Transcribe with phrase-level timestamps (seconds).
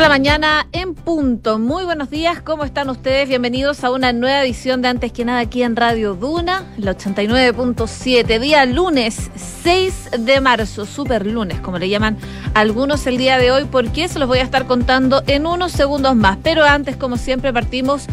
[0.00, 1.58] 6 de la mañana en punto.
[1.58, 3.28] Muy buenos días, ¿cómo están ustedes?
[3.28, 8.38] Bienvenidos a una nueva edición de Antes que nada aquí en Radio Duna, la 89.7,
[8.40, 9.30] día lunes
[9.62, 12.16] 6 de marzo, super lunes, como le llaman
[12.54, 16.16] algunos el día de hoy, porque se los voy a estar contando en unos segundos
[16.16, 16.38] más.
[16.42, 18.06] Pero antes, como siempre, partimos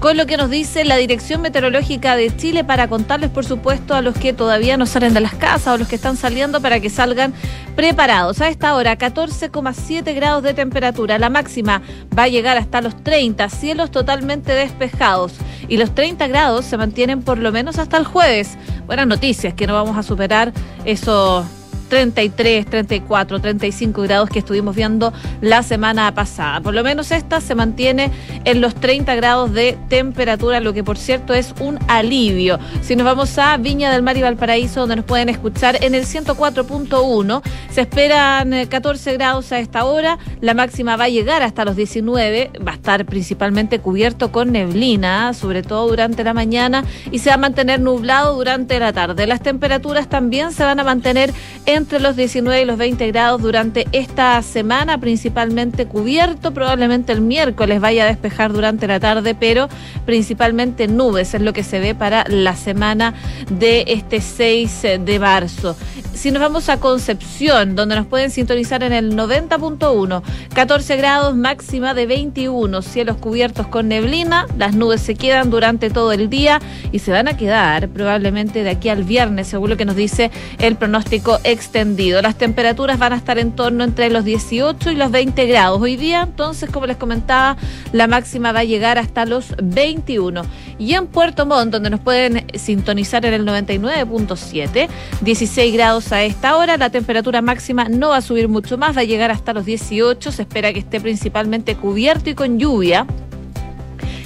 [0.00, 4.02] con lo que nos dice la Dirección Meteorológica de Chile para contarles, por supuesto, a
[4.02, 6.88] los que todavía no salen de las casas o los que están saliendo para que
[6.88, 7.34] salgan
[7.74, 8.40] preparados.
[8.40, 11.18] A esta hora, 14,7 grados de temperatura.
[11.18, 11.82] La máxima
[12.16, 15.32] va a llegar hasta los 30, cielos totalmente despejados.
[15.66, 18.56] Y los 30 grados se mantienen por lo menos hasta el jueves.
[18.86, 20.52] Buenas noticias, que no vamos a superar
[20.84, 21.44] esos
[21.88, 26.60] 33, 34, 35 grados que estuvimos viendo la semana pasada.
[26.60, 28.10] Por lo menos esta se mantiene
[28.44, 32.58] en los 30 grados de temperatura, lo que por cierto es un alivio.
[32.82, 36.04] Si nos vamos a Viña del Mar y Valparaíso, donde nos pueden escuchar en el
[36.04, 41.64] 104.1, se esperan 14 eh, grados a esta hora, la máxima va a llegar hasta
[41.64, 47.18] los 19, va a estar principalmente cubierto con neblina, sobre todo durante la mañana, y
[47.20, 49.26] se va a mantener nublado durante la tarde.
[49.26, 51.32] Las temperaturas también se van a mantener
[51.66, 56.52] en entre los 19 y los 20 grados durante esta semana, principalmente cubierto.
[56.52, 59.68] Probablemente el miércoles vaya a despejar durante la tarde, pero
[60.04, 63.14] principalmente nubes es lo que se ve para la semana
[63.48, 65.76] de este 6 de marzo.
[66.12, 71.94] Si nos vamos a Concepción, donde nos pueden sintonizar en el 90.1, 14 grados, máxima
[71.94, 76.98] de 21, cielos cubiertos con neblina, las nubes se quedan durante todo el día y
[76.98, 80.74] se van a quedar probablemente de aquí al viernes, según lo que nos dice el
[80.74, 81.38] pronóstico
[81.72, 85.80] Las temperaturas van a estar en torno entre los 18 y los 20 grados.
[85.80, 87.56] Hoy día, entonces, como les comentaba,
[87.92, 90.42] la máxima va a llegar hasta los 21.
[90.78, 94.88] Y en Puerto Montt, donde nos pueden sintonizar en el 99.7,
[95.20, 96.78] 16 grados a esta hora.
[96.78, 100.32] La temperatura máxima no va a subir mucho más, va a llegar hasta los 18.
[100.32, 103.06] Se espera que esté principalmente cubierto y con lluvia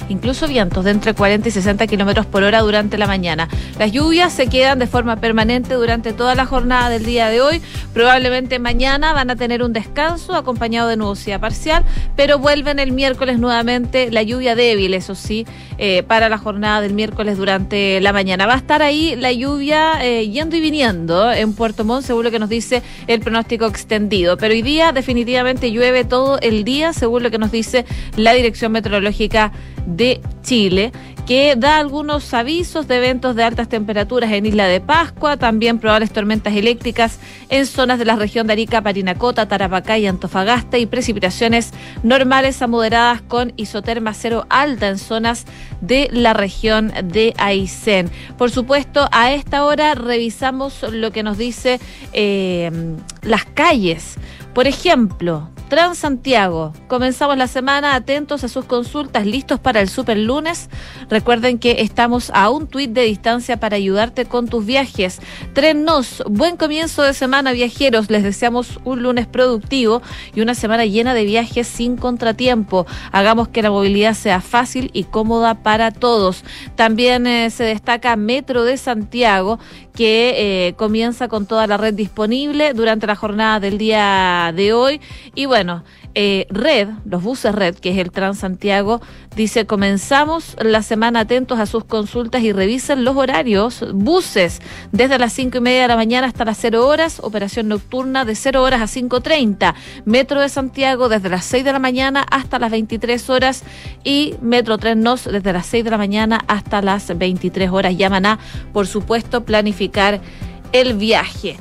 [0.09, 3.47] incluso vientos de entre 40 y 60 kilómetros por hora durante la mañana.
[3.79, 7.61] Las lluvias se quedan de forma permanente durante toda la jornada del día de hoy.
[7.93, 11.83] Probablemente mañana van a tener un descanso acompañado de nubosidad parcial,
[12.15, 15.45] pero vuelven el miércoles nuevamente la lluvia débil, eso sí,
[15.77, 18.45] eh, para la jornada del miércoles durante la mañana.
[18.45, 22.31] Va a estar ahí la lluvia eh, yendo y viniendo en Puerto Montt, según lo
[22.31, 24.37] que nos dice el pronóstico extendido.
[24.37, 27.85] Pero hoy día definitivamente llueve todo el día, según lo que nos dice
[28.15, 29.51] la Dirección Meteorológica
[29.95, 30.91] de Chile,
[31.25, 36.11] que da algunos avisos de eventos de altas temperaturas en Isla de Pascua, también probables
[36.11, 41.71] tormentas eléctricas en zonas de la región de Arica, Parinacota, Tarapacá y Antofagasta y precipitaciones
[42.03, 45.45] normales a moderadas con isoterma cero alta en zonas
[45.79, 48.09] de la región de Aysén.
[48.37, 51.79] Por supuesto, a esta hora revisamos lo que nos dice
[52.11, 52.69] eh,
[53.21, 54.15] las calles.
[54.53, 56.71] Por ejemplo, Transantiago.
[56.87, 60.69] Comenzamos la semana atentos a sus consultas, listos para el super lunes.
[61.09, 65.19] Recuerden que estamos a un tuit de distancia para ayudarte con tus viajes.
[65.53, 68.11] Trennos, buen comienzo de semana, viajeros.
[68.11, 70.03] Les deseamos un lunes productivo
[70.35, 72.85] y una semana llena de viajes sin contratiempo.
[73.11, 76.43] Hagamos que la movilidad sea fácil y cómoda para todos.
[76.75, 79.57] También eh, se destaca Metro de Santiago,
[79.93, 85.01] que eh, comienza con toda la red disponible durante la jornada del día de hoy.
[85.35, 85.83] Y bueno,
[86.15, 89.01] eh, Red, los buses Red, que es el Transantiago,
[89.35, 93.83] dice, comenzamos la semana atentos a sus consultas y revisen los horarios.
[93.93, 94.61] Buses
[94.91, 98.35] desde las cinco y media de la mañana hasta las 0 horas, operación nocturna de
[98.35, 99.73] 0 horas a 5.30.
[100.05, 103.63] Metro de Santiago desde las 6 de la mañana hasta las 23 horas
[104.03, 107.97] y Metro Tren Nos desde las 6 de la mañana hasta las 23 horas.
[107.97, 108.39] Llaman a,
[108.71, 109.43] por supuesto,
[110.71, 111.57] el viaje.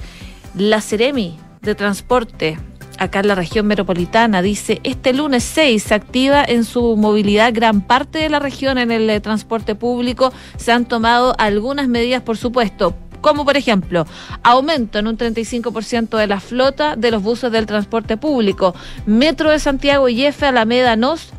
[0.54, 2.58] La Ceremi de Transporte
[2.98, 4.42] acá en la región metropolitana.
[4.42, 8.90] Dice, este lunes 6 se activa en su movilidad gran parte de la región en
[8.90, 10.32] el eh, transporte público.
[10.56, 14.06] Se han tomado algunas medidas, por supuesto, como por ejemplo,
[14.42, 18.74] aumento en un 35% de la flota de los buses del transporte público.
[19.06, 21.32] Metro de Santiago y F Alameda Nos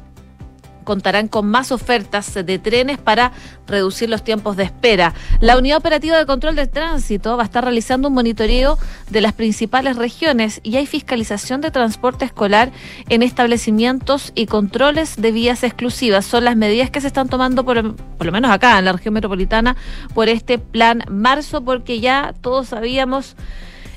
[0.84, 3.32] contarán con más ofertas de trenes para
[3.68, 5.14] reducir los tiempos de espera.
[5.40, 8.78] La Unidad Operativa de Control de Tránsito va a estar realizando un monitoreo
[9.10, 12.72] de las principales regiones y hay fiscalización de transporte escolar
[13.10, 16.26] en establecimientos y controles de vías exclusivas.
[16.26, 19.14] Son las medidas que se están tomando, por, por lo menos acá en la región
[19.14, 19.76] metropolitana,
[20.14, 23.36] por este plan marzo, porque ya todos sabíamos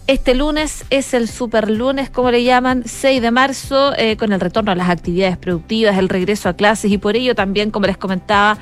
[0.08, 4.38] Este lunes es el super lunes, como le llaman, 6 de marzo, eh, con el
[4.38, 7.96] retorno a las actividades productivas, el regreso a clases y por ello también, como les
[7.96, 8.56] comentaba,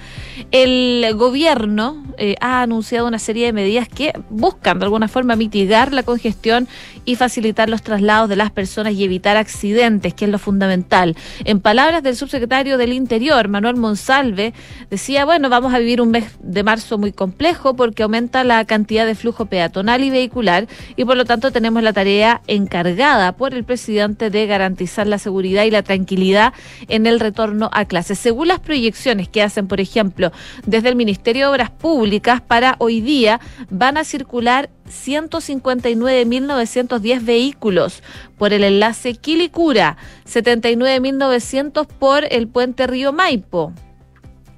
[0.53, 5.93] el gobierno eh, ha anunciado una serie de medidas que buscan de alguna forma mitigar
[5.93, 6.67] la congestión
[7.05, 11.15] y facilitar los traslados de las personas y evitar accidentes, que es lo fundamental.
[11.45, 14.55] En palabras del subsecretario del Interior, Manuel Monsalve,
[14.89, 19.05] decía, bueno, vamos a vivir un mes de marzo muy complejo porque aumenta la cantidad
[19.05, 23.55] de flujo peatonal y vehicular y por lo tanto tanto, tenemos la tarea encargada por
[23.55, 26.55] el presidente de garantizar la seguridad y la tranquilidad
[26.87, 28.21] en el retorno a clases.
[28.21, 30.31] Según las proyecciones que hacen, por ejemplo,
[30.65, 38.05] desde el Ministerio de Obras Públicas, para hoy día van a circular 159.910 vehículos
[38.39, 39.97] por el enlace Quilicura,
[40.33, 43.73] 79.900 por el puente Río Maipo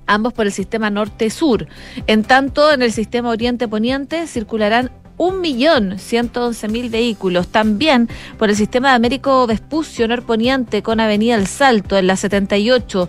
[0.08, 1.66] ambos por el sistema norte-sur.
[2.06, 7.48] En tanto, en el sistema oriente-poniente circularán 1.111.000 vehículos.
[7.48, 8.08] También
[8.38, 13.08] por el sistema de Américo Vespucio Norponiente con Avenida El Salto en la 78,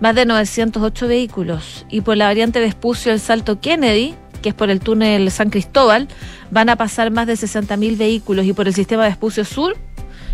[0.00, 1.86] más de 908 vehículos.
[1.90, 6.08] Y por la variante Vespucio El Salto Kennedy, que es por el túnel San Cristóbal,
[6.50, 8.44] van a pasar más de 60.000 vehículos.
[8.46, 9.76] Y por el sistema Vespucio Sur,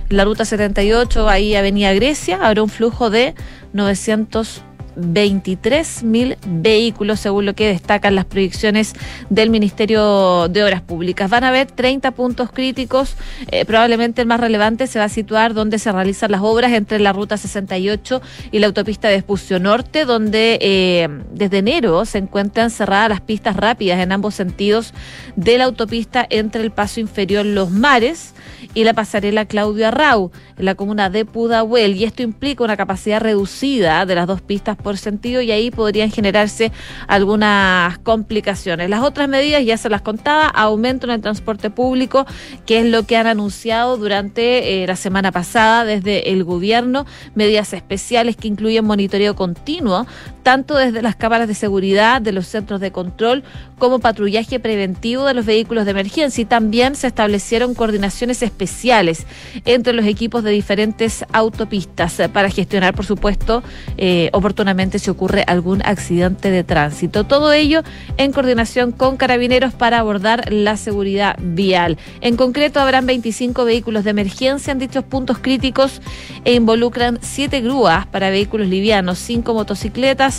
[0.08, 3.34] la ruta 78, ahí Avenida Grecia, habrá un flujo de
[3.72, 4.62] 900
[4.96, 8.94] 23 mil vehículos, según lo que destacan las proyecciones
[9.30, 11.30] del Ministerio de Obras Públicas.
[11.30, 13.16] Van a haber 30 puntos críticos,
[13.50, 16.98] eh, probablemente el más relevante se va a situar donde se realizan las obras entre
[16.98, 22.70] la Ruta 68 y la autopista de Espucio Norte, donde eh, desde enero se encuentran
[22.70, 24.94] cerradas las pistas rápidas en ambos sentidos
[25.36, 28.34] de la autopista entre el paso inferior Los Mares
[28.74, 31.96] y la pasarela Claudio Arrau en la comuna de Pudahuel.
[31.96, 36.10] Y esto implica una capacidad reducida de las dos pistas por sentido y ahí podrían
[36.10, 36.72] generarse
[37.06, 38.88] algunas complicaciones.
[38.88, 42.26] Las otras medidas ya se las contaba, aumento en el transporte público,
[42.66, 47.72] que es lo que han anunciado durante eh, la semana pasada desde el gobierno, medidas
[47.72, 50.06] especiales que incluyen monitoreo continuo,
[50.42, 53.44] tanto desde las cámaras de seguridad de los centros de control
[53.78, 59.26] como patrullaje preventivo de los vehículos de emergencia también se establecieron coordinaciones especiales
[59.64, 63.62] entre los equipos de diferentes autopistas para gestionar, por supuesto,
[63.96, 67.24] eh, oportunamente si ocurre algún accidente de tránsito.
[67.24, 67.82] Todo ello
[68.16, 71.98] en coordinación con carabineros para abordar la seguridad vial.
[72.20, 76.00] En concreto, habrán 25 vehículos de emergencia en dichos puntos críticos
[76.44, 80.31] e involucran 7 grúas para vehículos livianos, 5 motocicletas,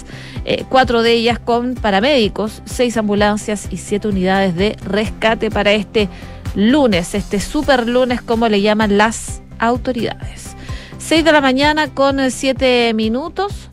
[0.46, 5.72] eh, cuatro 4 de ellas con paramédicos, 6 ambulancias y 7 unidades de rescate para
[5.72, 6.10] este
[6.56, 10.56] lunes, este super lunes como le llaman las autoridades.
[10.98, 13.70] 6 de la mañana con 7 minutos.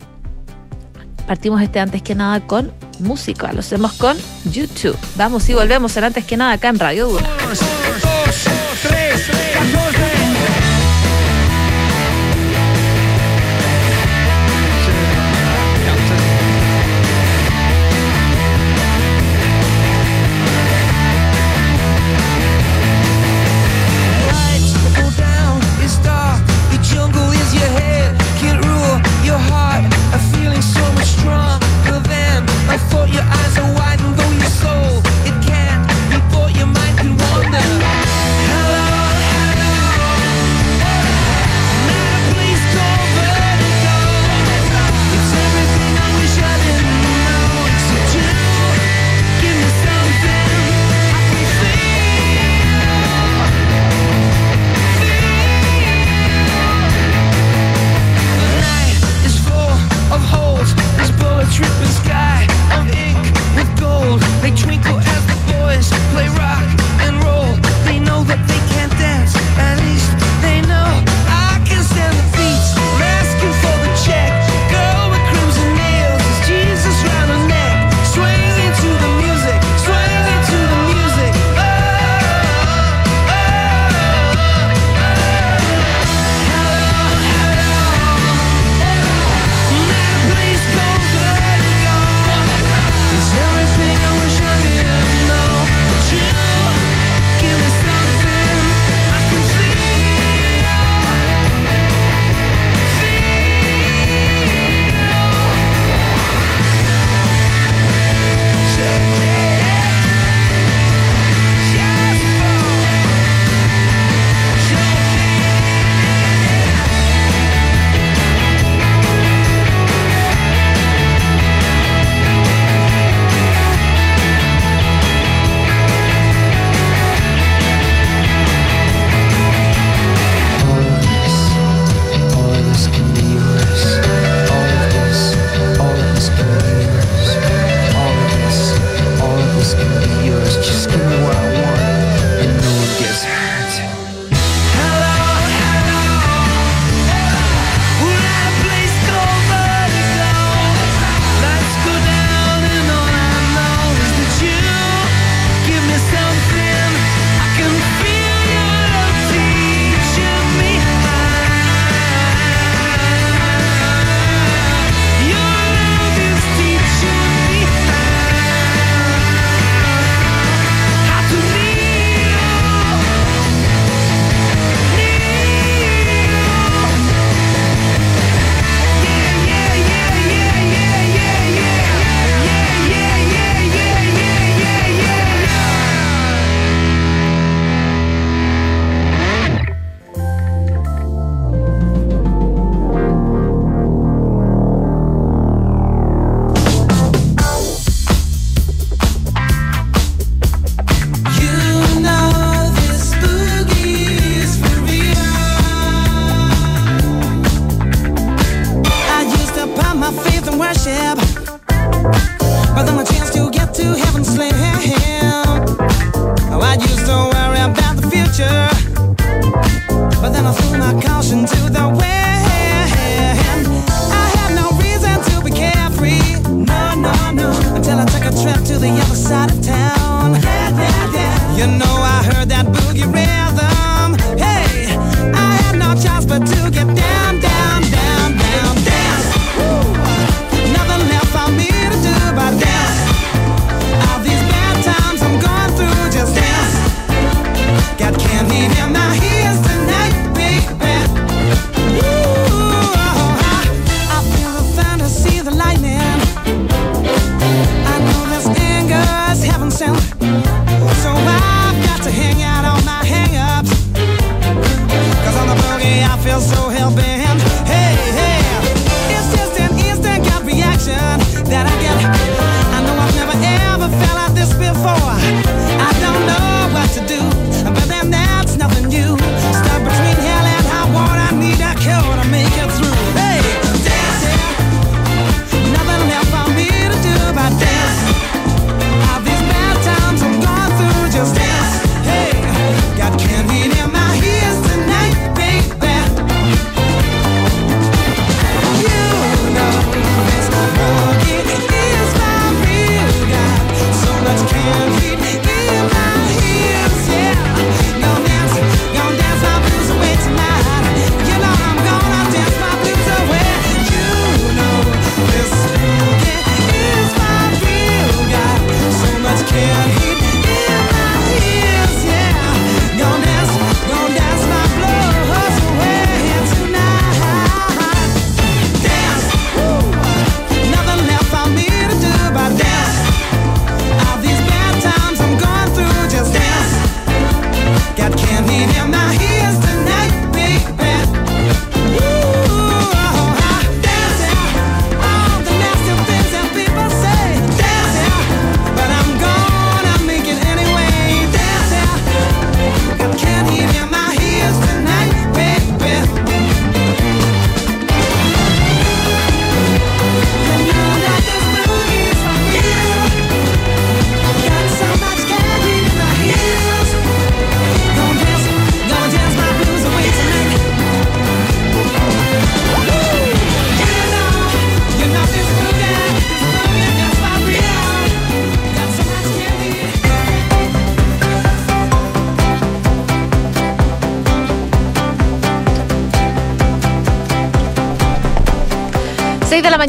[1.27, 4.97] Partimos este antes que nada con música, lo hacemos con YouTube.
[5.15, 7.29] Vamos y volvemos en antes que nada acá en Radio Dura.
[8.83, 9.30] your eyes are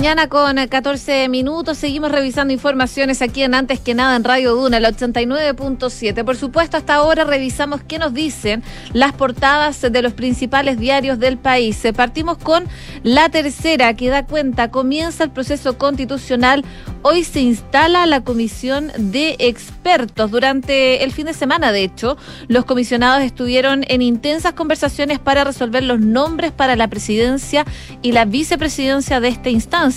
[0.03, 1.79] mañana con eh, 14 minutos.
[1.79, 6.25] Seguimos revisando informaciones aquí en Antes que nada en Radio Duna, el 89.7.
[6.25, 11.39] Por supuesto, hasta ahora revisamos qué nos dicen las portadas de los principales diarios del
[11.39, 11.85] país.
[11.85, 12.65] Eh, Partimos con
[13.05, 16.65] la tercera que da cuenta, comienza el proceso constitucional.
[17.03, 20.33] Hoy se instala la comisión de expertos.
[20.33, 22.17] Durante el fin de semana, de hecho,
[22.49, 27.65] los comisionados estuvieron en intensas conversaciones para resolver los nombres para la presidencia
[28.03, 29.92] y la vicepresidencia de esta instancia.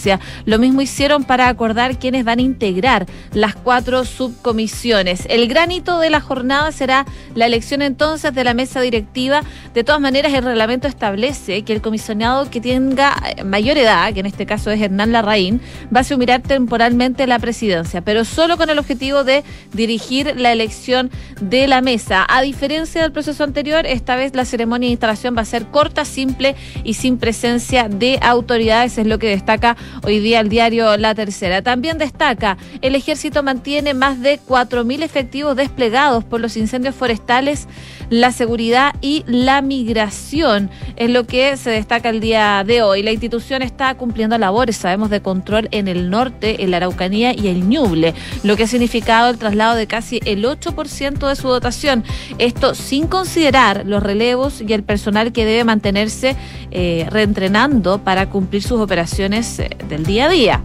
[0.45, 5.25] Lo mismo hicieron para acordar quiénes van a integrar las cuatro subcomisiones.
[5.29, 9.43] El gran hito de la jornada será la elección entonces de la mesa directiva.
[9.73, 14.21] De todas maneras, el reglamento establece que el comisionado que tenga eh, mayor edad, que
[14.21, 15.61] en este caso es Hernán Larraín,
[15.93, 21.09] va a asumirá temporalmente la presidencia, pero solo con el objetivo de dirigir la elección
[21.41, 22.25] de la mesa.
[22.29, 26.05] A diferencia del proceso anterior, esta vez la ceremonia de instalación va a ser corta,
[26.05, 31.15] simple y sin presencia de autoridades, es lo que destaca hoy día el diario La
[31.15, 31.61] Tercera.
[31.61, 37.67] También destaca, el ejército mantiene más de 4.000 efectivos desplegados por los incendios forestales,
[38.09, 43.03] la seguridad y la migración, es lo que se destaca el día de hoy.
[43.03, 47.47] La institución está cumpliendo labores, sabemos, de control en el norte, en la Araucanía y
[47.47, 52.03] el Ñuble, lo que ha significado el traslado de casi el 8% de su dotación.
[52.37, 56.35] Esto sin considerar los relevos y el personal que debe mantenerse
[56.71, 60.61] eh, reentrenando para cumplir sus operaciones eh, del día a día.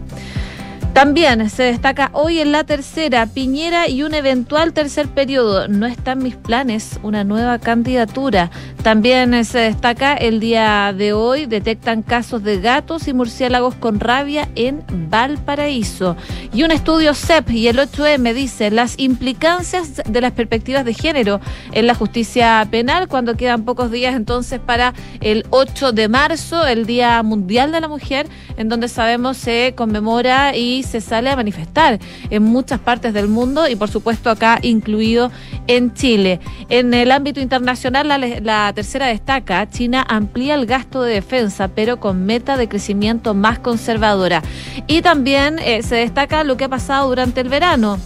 [0.93, 5.69] También se destaca hoy en la tercera, Piñera y un eventual tercer periodo.
[5.69, 8.51] No están mis planes, una nueva candidatura.
[8.83, 14.49] También se destaca el día de hoy, detectan casos de gatos y murciélagos con rabia
[14.55, 16.17] en Valparaíso.
[16.53, 21.39] Y un estudio CEP y el 8M dice las implicancias de las perspectivas de género
[21.71, 26.85] en la justicia penal cuando quedan pocos días entonces para el 8 de marzo, el
[26.85, 31.99] Día Mundial de la Mujer, en donde sabemos se conmemora y se sale a manifestar
[32.29, 35.31] en muchas partes del mundo y por supuesto acá incluido
[35.67, 36.39] en Chile.
[36.69, 38.07] En el ámbito internacional,
[38.43, 43.59] la, tercera destaca, China amplía el gasto de defensa, pero con meta de crecimiento más
[43.59, 44.41] conservadora.
[44.87, 47.99] Y también eh, se destaca lo que ha pasado durante el verano.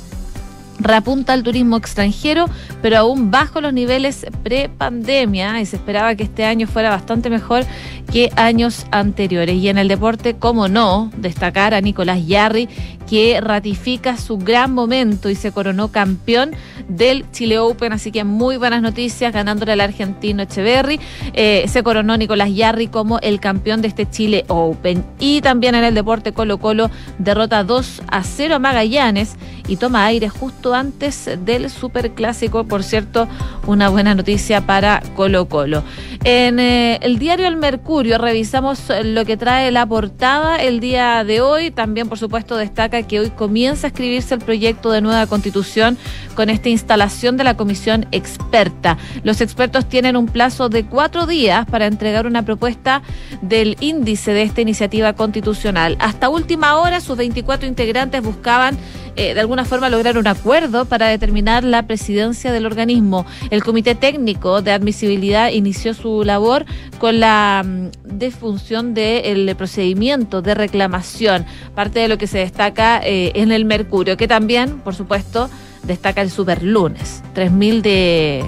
[0.80, 2.46] Reapunta el turismo extranjero,
[2.82, 7.64] pero aún bajo los niveles pre-pandemia y se esperaba que este año fuera bastante mejor
[8.12, 9.56] que años anteriores.
[9.56, 12.68] Y en el deporte, como no, destacar a Nicolás Yarri,
[13.08, 16.52] que ratifica su gran momento y se coronó campeón
[16.88, 21.00] del Chile Open, así que muy buenas noticias, ganándole al argentino Echeverry.
[21.34, 25.06] Eh, se coronó Nicolás Yarri como el campeón de este Chile Open.
[25.20, 29.36] Y también en el deporte Colo Colo derrota 2 a 0 a Magallanes
[29.68, 32.64] y toma aire justo antes del Superclásico.
[32.64, 33.28] Por cierto,
[33.68, 35.84] una buena noticia para Colo Colo.
[36.24, 41.42] En eh, el diario El Mercurio revisamos lo que trae la portada el día de
[41.42, 41.72] hoy.
[41.72, 45.98] También, por supuesto, destaca que hoy comienza a escribirse el proyecto de nueva constitución
[46.34, 48.98] con esta instalación de la comisión experta.
[49.24, 53.02] Los expertos tienen un plazo de cuatro días para entregar una propuesta
[53.42, 55.96] del índice de esta iniciativa constitucional.
[56.00, 58.78] Hasta última hora, sus 24 integrantes buscaban
[59.16, 60.55] eh, de alguna forma lograr un acuerdo
[60.90, 63.26] para determinar la presidencia del organismo.
[63.50, 66.66] El Comité Técnico de Admisibilidad inició su labor
[66.98, 73.34] con la mm, defunción del procedimiento de reclamación, parte de lo que se destaca eh,
[73.36, 75.50] en el Mercurio, que también, por supuesto,
[75.84, 77.22] destaca el Superlunes.
[77.36, 78.46] 3.000 de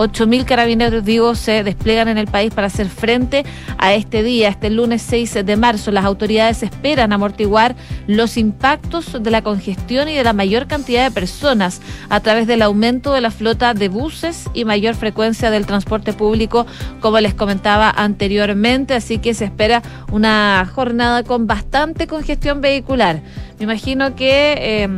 [0.00, 3.44] 8.000 carabineros vivos se despliegan en el país para hacer frente
[3.76, 5.90] a este día, este lunes 6 de marzo.
[5.90, 11.10] Las autoridades esperan amortiguar los impactos de la congestión y de la mayor cantidad de
[11.10, 16.14] personas a través del aumento de la flota de buses y mayor frecuencia del transporte
[16.14, 16.66] público,
[17.00, 18.94] como les comentaba anteriormente.
[18.94, 23.20] Así que se espera una jornada con bastante congestión vehicular.
[23.58, 24.54] Me imagino que...
[24.58, 24.88] Eh,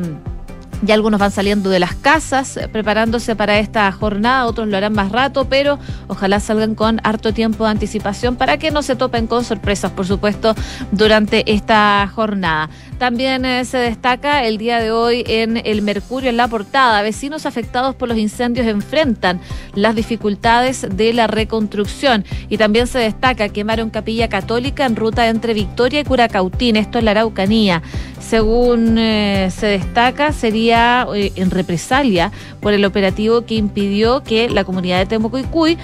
[0.83, 4.93] ya algunos van saliendo de las casas, eh, preparándose para esta jornada, otros lo harán
[4.93, 9.27] más rato, pero ojalá salgan con harto tiempo de anticipación para que no se topen
[9.27, 10.55] con sorpresas, por supuesto,
[10.91, 12.69] durante esta jornada.
[12.99, 17.47] También eh, se destaca el día de hoy en el Mercurio, en la portada, vecinos
[17.47, 19.41] afectados por los incendios enfrentan
[19.75, 22.25] las dificultades de la reconstrucción.
[22.49, 27.05] Y también se destaca quemaron capilla católica en ruta entre Victoria y Curacautín, esto es
[27.05, 27.83] la Araucanía.
[28.21, 34.65] Según eh, se destaca, sería eh, en represalia por el operativo que impidió que la
[34.65, 35.77] comunidad de Temuco eh,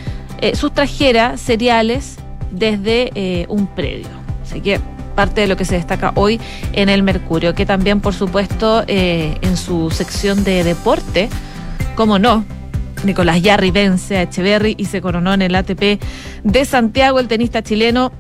[0.55, 2.17] sustrajera cereales
[2.51, 4.09] desde eh, un predio.
[4.43, 4.81] Así que
[5.15, 6.41] parte de lo que se destaca hoy
[6.73, 11.29] en el Mercurio, que también, por supuesto, en su sección de deporte,
[11.97, 12.45] como no,
[13.05, 16.01] Nicolás Yarri vence a Echeverry y se coronó en el ATP
[16.45, 18.13] de Santiago, el tenista chileno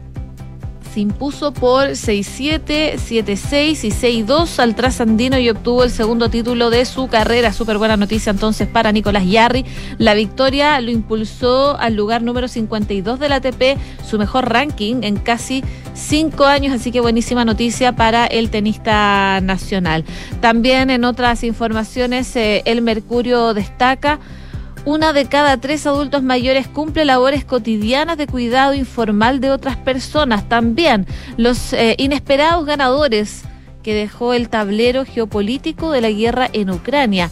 [0.98, 6.84] se impuso por 6-7, 7-6 y 6-2 al trasandino y obtuvo el segundo título de
[6.86, 7.52] su carrera.
[7.52, 9.64] Súper buena noticia entonces para Nicolás Yarri.
[9.98, 15.62] La victoria lo impulsó al lugar número 52 del ATP, su mejor ranking en casi
[15.94, 20.04] cinco años, así que buenísima noticia para el tenista nacional.
[20.40, 24.18] También en otras informaciones, eh, el Mercurio destaca
[24.88, 30.48] una de cada tres adultos mayores cumple labores cotidianas de cuidado informal de otras personas.
[30.48, 33.42] También los eh, inesperados ganadores
[33.82, 37.30] que dejó el tablero geopolítico de la guerra en Ucrania.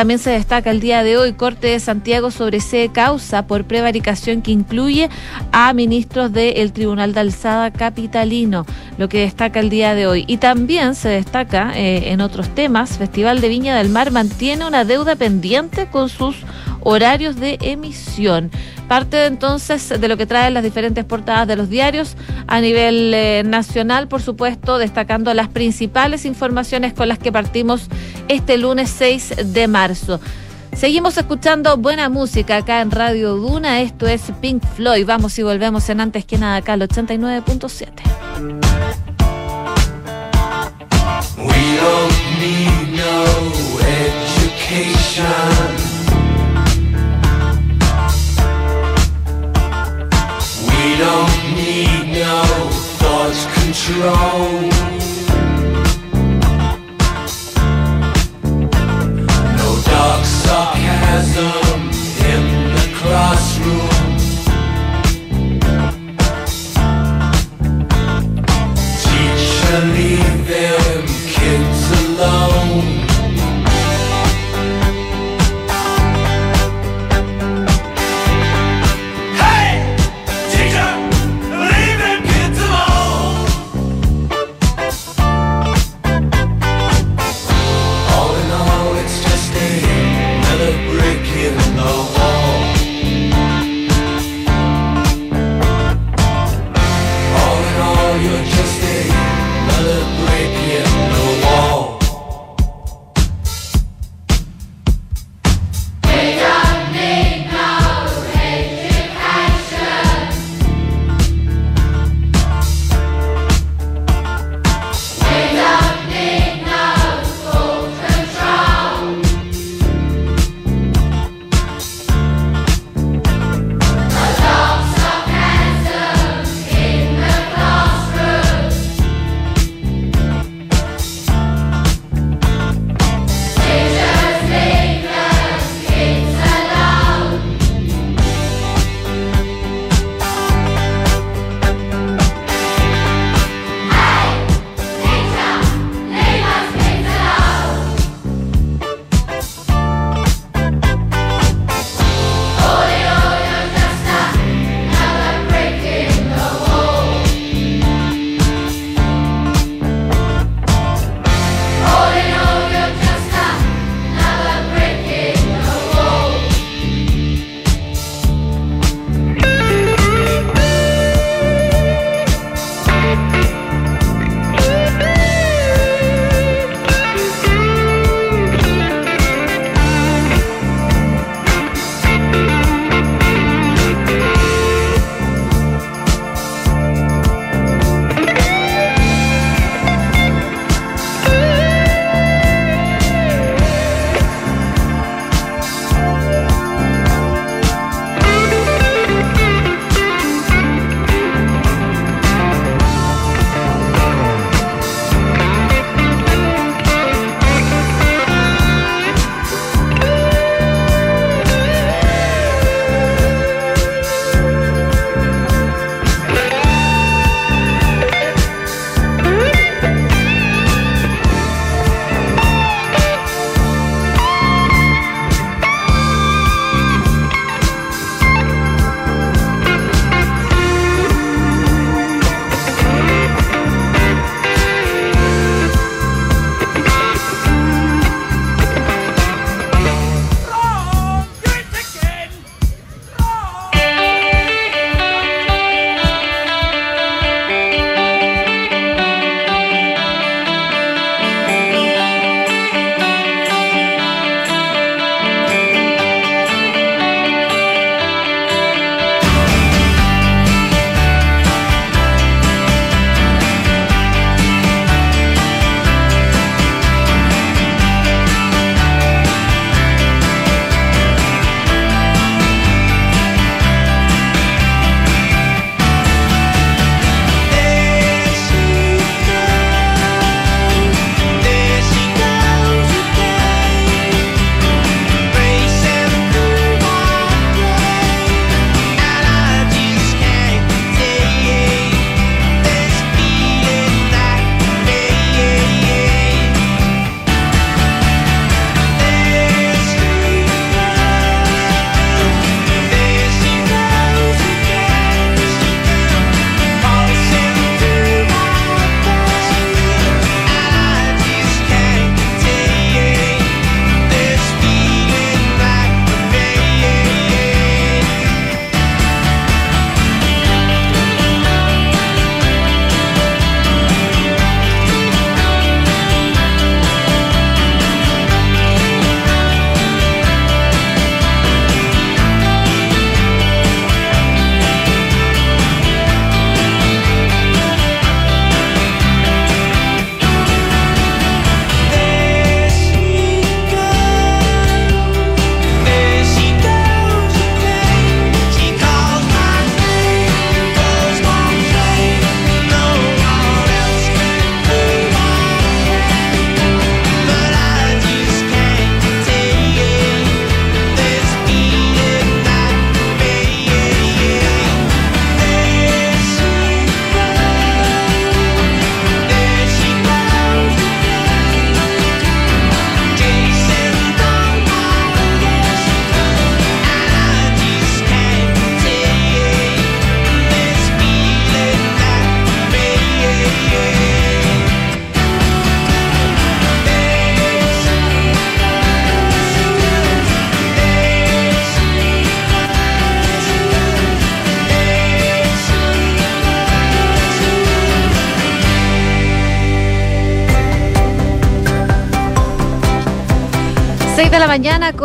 [0.00, 4.40] También se destaca el día de hoy Corte de Santiago sobre C causa por prevaricación
[4.40, 5.10] que incluye
[5.52, 8.64] a ministros del Tribunal de Alzada Capitalino,
[8.96, 10.24] lo que destaca el día de hoy.
[10.26, 14.86] Y también se destaca eh, en otros temas, Festival de Viña del Mar mantiene una
[14.86, 16.34] deuda pendiente con sus
[16.82, 18.50] horarios de emisión.
[18.88, 22.16] Parte entonces de lo que traen las diferentes portadas de los diarios
[22.48, 27.88] a nivel eh, nacional, por supuesto, destacando las principales informaciones con las que partimos
[28.26, 29.89] este lunes 6 de marzo.
[30.76, 33.80] Seguimos escuchando buena música acá en Radio Duna.
[33.80, 35.04] Esto es Pink Floyd.
[35.06, 37.88] Vamos y volvemos en antes que nada acá al 89.7.
[41.36, 43.24] We don't need no
[44.70, 45.89] education.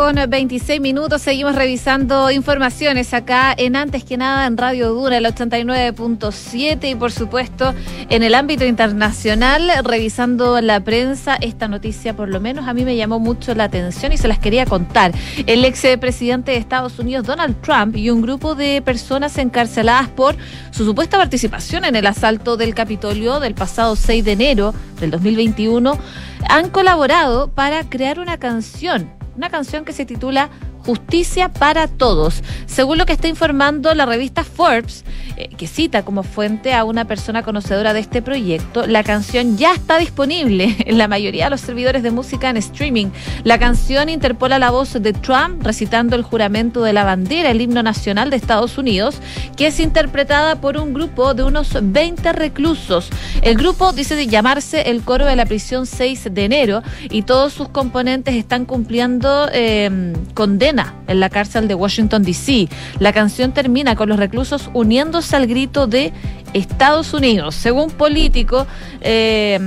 [0.06, 1.20] Con 26 minutos.
[1.20, 7.10] Seguimos revisando informaciones acá en Antes que nada en Radio Dura, el 89.7 y por
[7.10, 7.74] supuesto
[8.08, 11.34] en el ámbito internacional, revisando la prensa.
[11.34, 14.38] Esta noticia por lo menos a mí me llamó mucho la atención y se las
[14.38, 15.10] quería contar.
[15.44, 20.36] El ex presidente de Estados Unidos, Donald Trump, y un grupo de personas encarceladas por
[20.70, 25.98] su supuesta participación en el asalto del Capitolio del pasado 6 de enero del 2021
[26.48, 30.50] han colaborado para crear una canción, una canción que se titula
[30.86, 32.44] Justicia para Todos.
[32.66, 35.04] Según lo que está informando la revista Forbes,
[35.36, 39.74] eh, que cita como fuente a una persona conocedora de este proyecto, la canción ya
[39.74, 43.08] está disponible en la mayoría de los servidores de música en streaming.
[43.42, 47.82] La canción interpola la voz de Trump recitando el juramento de la bandera, el himno
[47.82, 49.20] nacional de Estados Unidos,
[49.56, 53.10] que es interpretada por un grupo de unos 20 reclusos.
[53.42, 57.68] El grupo dice llamarse el coro de la prisión 6 de enero y todos sus
[57.70, 60.14] componentes están cumpliendo eh,
[61.06, 62.68] en la cárcel de Washington, D.C.
[62.98, 66.12] La canción termina con los reclusos uniéndose al grito de
[66.52, 67.54] Estados Unidos.
[67.54, 68.66] Según Político,
[69.00, 69.58] eh,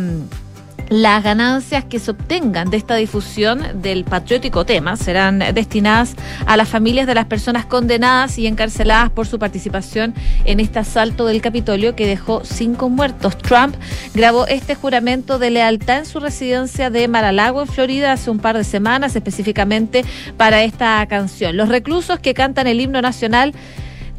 [0.89, 6.67] las ganancias que se obtengan de esta difusión del patriótico tema serán destinadas a las
[6.67, 11.95] familias de las personas condenadas y encarceladas por su participación en este asalto del Capitolio
[11.95, 13.38] que dejó cinco muertos.
[13.38, 13.75] Trump
[14.13, 18.58] grabó este juramento de lealtad en su residencia de Mar-a-Lago, en Florida, hace un par
[18.58, 20.04] de semanas, específicamente
[20.38, 21.56] para esta canción.
[21.56, 23.54] Los reclusos que cantan el himno nacional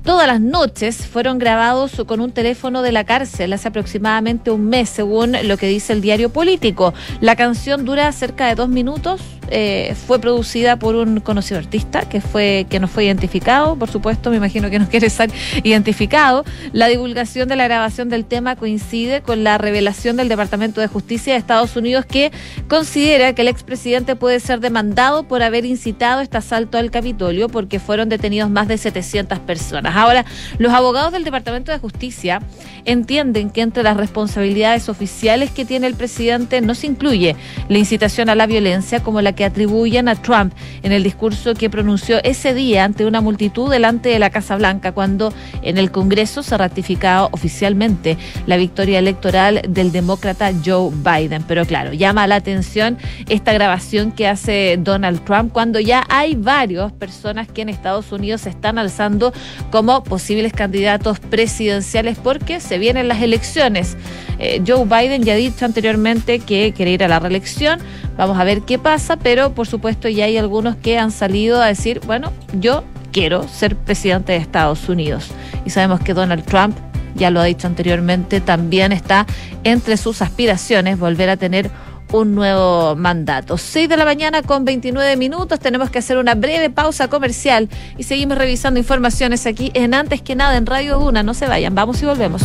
[0.04, 4.88] todas las noches fueron grabados con un teléfono de la cárcel hace aproximadamente un mes,
[4.88, 6.94] según lo que dice el diario político.
[7.20, 9.20] La canción dura cerca de dos minutos
[9.52, 14.30] eh, fue producida por un conocido artista que fue que no fue identificado, por supuesto,
[14.30, 15.30] me imagino que no quiere ser
[15.64, 16.44] identificado.
[16.72, 21.32] La divulgación de la grabación del tema coincide con la revelación del Departamento de Justicia
[21.32, 22.30] de Estados Unidos que
[22.68, 27.80] considera que el expresidente puede ser demandado por haber incitado este asalto al Capitolio porque
[27.80, 29.89] fueron detenidos más de 700 personas.
[29.96, 30.24] Ahora,
[30.58, 32.40] los abogados del Departamento de Justicia
[32.84, 37.36] entienden que entre las responsabilidades oficiales que tiene el presidente no se incluye
[37.68, 41.70] la incitación a la violencia como la que atribuyen a Trump en el discurso que
[41.70, 46.42] pronunció ese día ante una multitud delante de la Casa Blanca cuando en el Congreso
[46.42, 51.44] se ratificaba oficialmente la victoria electoral del demócrata Joe Biden.
[51.46, 52.98] Pero claro, llama la atención
[53.28, 58.42] esta grabación que hace Donald Trump cuando ya hay varias personas que en Estados Unidos
[58.42, 59.32] se están alzando
[59.80, 63.96] como posibles candidatos presidenciales porque se vienen las elecciones.
[64.38, 67.80] Eh, Joe Biden ya ha dicho anteriormente que quiere ir a la reelección.
[68.18, 71.68] Vamos a ver qué pasa, pero por supuesto ya hay algunos que han salido a
[71.68, 75.30] decir, bueno, yo quiero ser presidente de Estados Unidos.
[75.64, 76.76] Y sabemos que Donald Trump,
[77.14, 79.24] ya lo ha dicho anteriormente, también está
[79.64, 81.70] entre sus aspiraciones volver a tener
[82.12, 83.58] un nuevo mandato.
[83.58, 85.60] 6 de la mañana con 29 minutos.
[85.60, 90.34] Tenemos que hacer una breve pausa comercial y seguimos revisando informaciones aquí en Antes que
[90.34, 91.22] nada en Radio Duna.
[91.22, 92.42] No se vayan, vamos y volvemos.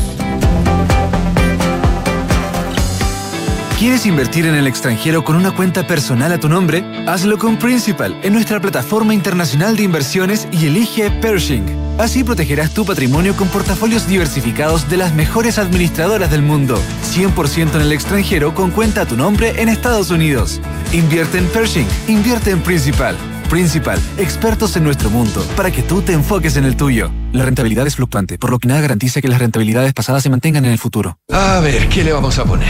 [3.78, 6.82] ¿Quieres invertir en el extranjero con una cuenta personal a tu nombre?
[7.08, 11.66] Hazlo con Principal en nuestra plataforma internacional de inversiones y elige Pershing.
[11.98, 16.82] Así protegerás tu patrimonio con portafolios diversificados de las mejores administradoras del mundo.
[17.04, 20.62] 100% en el extranjero con cuenta a tu nombre en Estados Unidos.
[20.94, 23.18] Invierte en Pershing, invierte en Principal.
[23.50, 27.12] Principal, expertos en nuestro mundo, para que tú te enfoques en el tuyo.
[27.34, 30.64] La rentabilidad es fluctuante, por lo que nada garantiza que las rentabilidades pasadas se mantengan
[30.64, 31.20] en el futuro.
[31.30, 32.70] A ver, ¿qué le vamos a poner?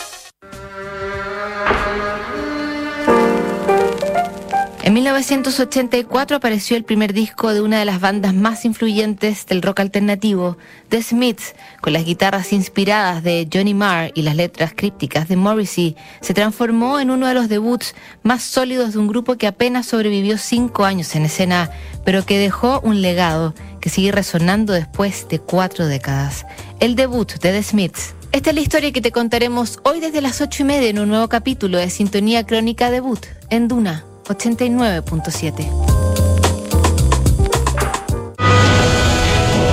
[4.91, 9.79] En 1984 apareció el primer disco de una de las bandas más influyentes del rock
[9.79, 10.57] alternativo,
[10.89, 15.95] The Smiths, con las guitarras inspiradas de Johnny Marr y las letras crípticas de Morrissey,
[16.19, 20.37] se transformó en uno de los debuts más sólidos de un grupo que apenas sobrevivió
[20.37, 21.71] cinco años en escena,
[22.03, 26.45] pero que dejó un legado que sigue resonando después de cuatro décadas.
[26.81, 28.13] El debut de The Smiths.
[28.33, 31.07] Esta es la historia que te contaremos hoy desde las ocho y media en un
[31.07, 35.67] nuevo capítulo de Sintonía Crónica Debut en Duna 89.7.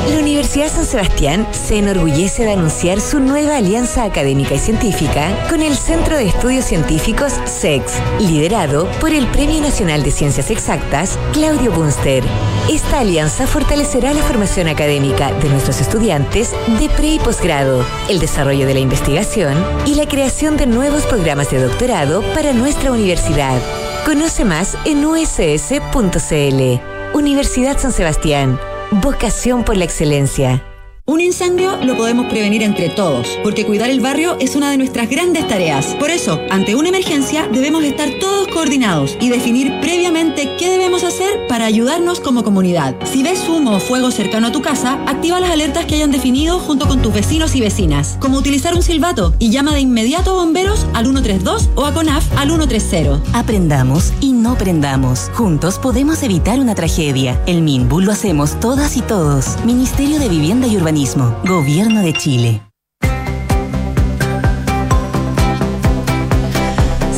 [0.09, 5.61] La Universidad San Sebastián se enorgullece de anunciar su nueva alianza académica y científica con
[5.63, 11.73] el Centro de Estudios Científicos SEX, liderado por el Premio Nacional de Ciencias Exactas, Claudio
[11.73, 12.25] Bunster.
[12.71, 18.67] Esta alianza fortalecerá la formación académica de nuestros estudiantes de pre y posgrado, el desarrollo
[18.67, 23.61] de la investigación y la creación de nuevos programas de doctorado para nuestra universidad.
[24.09, 26.63] Conoce más en uss.cl.
[27.13, 28.59] Universidad San Sebastián.
[28.91, 30.68] Vocación por la excelencia.
[31.09, 35.09] Un incendio lo podemos prevenir entre todos, porque cuidar el barrio es una de nuestras
[35.09, 35.97] grandes tareas.
[35.99, 41.47] Por eso, ante una emergencia, debemos estar todos coordinados y definir previamente qué debemos hacer
[41.49, 42.95] para ayudarnos como comunidad.
[43.11, 46.59] Si ves humo o fuego cercano a tu casa, activa las alertas que hayan definido
[46.59, 50.45] junto con tus vecinos y vecinas, como utilizar un silbato y llama de inmediato a
[50.45, 53.23] bomberos al 132 o a CONAF al 130.
[53.33, 55.31] Aprendamos y no prendamos.
[55.33, 57.43] Juntos podemos evitar una tragedia.
[57.47, 59.57] El MINBU lo hacemos todas y todos.
[59.65, 60.77] Ministerio de Vivienda y
[61.45, 62.68] Gobierno de Chile.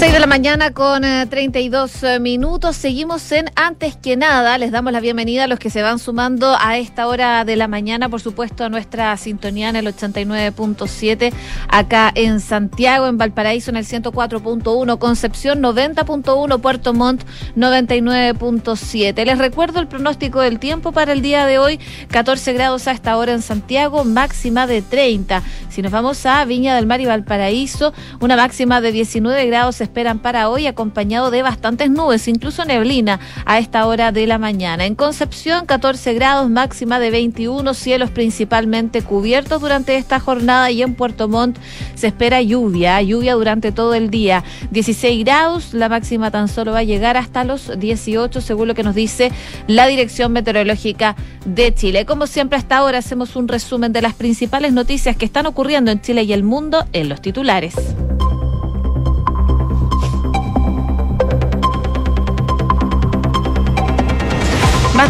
[0.00, 2.74] 6 de la mañana con eh, 32 eh, minutos.
[2.74, 4.56] Seguimos en Antes que nada.
[4.56, 7.68] Les damos la bienvenida a los que se van sumando a esta hora de la
[7.68, 11.34] mañana, por supuesto, a nuestra sintonía en el 89.7,
[11.68, 17.22] acá en Santiago, en Valparaíso en el 104.1, Concepción 90.1, Puerto Montt
[17.54, 19.22] 99.7.
[19.26, 23.18] Les recuerdo el pronóstico del tiempo para el día de hoy: 14 grados a esta
[23.18, 25.42] hora en Santiago, máxima de 30.
[25.68, 30.20] Si nos vamos a Viña del Mar y Valparaíso, una máxima de 19 grados esperan
[30.20, 34.86] para hoy, acompañado de bastantes nubes, incluso neblina a esta hora de la mañana.
[34.86, 40.94] En Concepción, 14 grados, máxima de 21, cielos principalmente cubiertos durante esta jornada y en
[40.94, 41.58] Puerto Montt
[41.96, 44.44] se espera lluvia, lluvia durante todo el día.
[44.70, 48.84] 16 grados, la máxima tan solo va a llegar hasta los 18, según lo que
[48.84, 49.32] nos dice
[49.66, 52.06] la Dirección Meteorológica de Chile.
[52.06, 56.00] Como siempre, hasta ahora hacemos un resumen de las principales noticias que están ocurriendo en
[56.00, 57.74] Chile y el mundo en los titulares.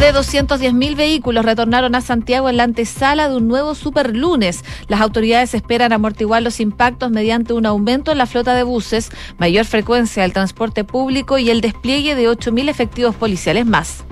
[0.01, 4.65] De 210.000 vehículos retornaron a Santiago en la antesala de un nuevo super lunes.
[4.89, 9.67] Las autoridades esperan amortiguar los impactos mediante un aumento en la flota de buses, mayor
[9.67, 14.05] frecuencia del transporte público y el despliegue de 8.000 efectivos policiales más.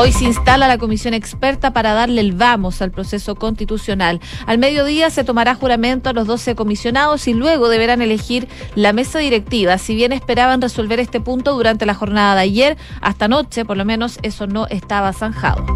[0.00, 4.20] Hoy se instala la comisión experta para darle el vamos al proceso constitucional.
[4.46, 9.18] Al mediodía se tomará juramento a los 12 comisionados y luego deberán elegir la mesa
[9.18, 9.76] directiva.
[9.76, 13.84] Si bien esperaban resolver este punto durante la jornada de ayer, hasta anoche por lo
[13.84, 15.66] menos eso no estaba zanjado.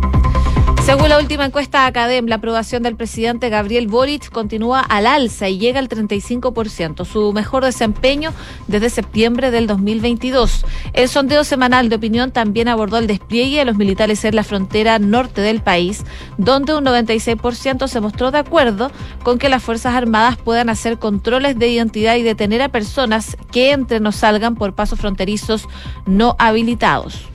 [0.85, 5.57] Según la última encuesta Academ, la aprobación del presidente Gabriel Boric continúa al alza y
[5.59, 8.33] llega al 35%, su mejor desempeño
[8.67, 10.67] desde septiembre del 2022.
[10.93, 14.99] El sondeo semanal de opinión también abordó el despliegue de los militares en la frontera
[14.99, 16.05] norte del país,
[16.37, 18.91] donde un 96% se mostró de acuerdo
[19.23, 23.71] con que las Fuerzas Armadas puedan hacer controles de identidad y detener a personas que
[23.71, 25.69] entren o salgan por pasos fronterizos
[26.07, 27.31] no habilitados.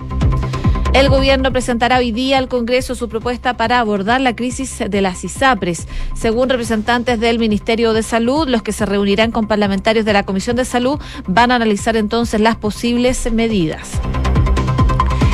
[0.97, 5.23] El gobierno presentará hoy día al Congreso su propuesta para abordar la crisis de las
[5.23, 5.87] ISAPRES.
[6.15, 10.55] Según representantes del Ministerio de Salud, los que se reunirán con parlamentarios de la Comisión
[10.55, 13.91] de Salud van a analizar entonces las posibles medidas.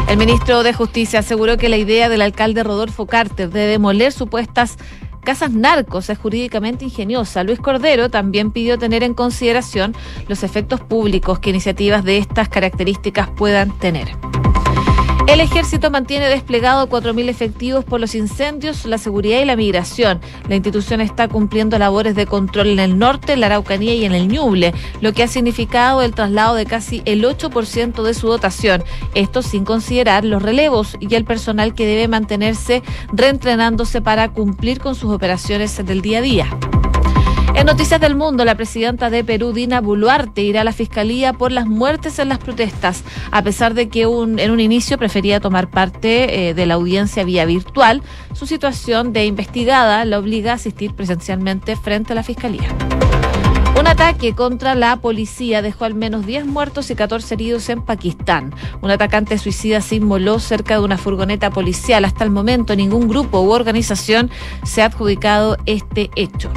[0.10, 4.78] El ministro de Justicia aseguró que la idea del alcalde Rodolfo Carter de demoler supuestas
[5.24, 7.46] casas narcos es jurídicamente ingeniosa.
[7.46, 9.96] Luis Cordero también pidió tener en consideración
[10.28, 14.10] los efectos públicos que iniciativas de estas características puedan tener.
[15.26, 20.20] El ejército mantiene desplegado 4.000 efectivos por los incendios, la seguridad y la migración.
[20.50, 24.14] La institución está cumpliendo labores de control en el norte, en la Araucanía y en
[24.14, 28.84] el Ñuble, lo que ha significado el traslado de casi el 8% de su dotación.
[29.16, 34.94] Esto sin considerar los relevos y el personal que debe mantenerse reentrenándose para cumplir con
[34.94, 36.48] sus operaciones del día a día.
[37.56, 41.52] En Noticias del Mundo, la presidenta de Perú, Dina Boluarte, irá a la fiscalía por
[41.52, 46.50] las muertes en las protestas, a pesar de que en un inicio prefería tomar parte
[46.50, 48.02] eh, de la audiencia vía virtual.
[48.34, 52.70] Su situación de investigada la obliga a asistir presencialmente frente a la fiscalía.
[53.80, 58.54] Un ataque contra la policía dejó al menos 10 muertos y 14 heridos en Pakistán.
[58.82, 62.06] Un atacante suicida se inmoló cerca de una furgoneta policial.
[62.06, 64.32] Hasta el momento ningún grupo u organización
[64.64, 66.52] se ha adjudicado este hecho.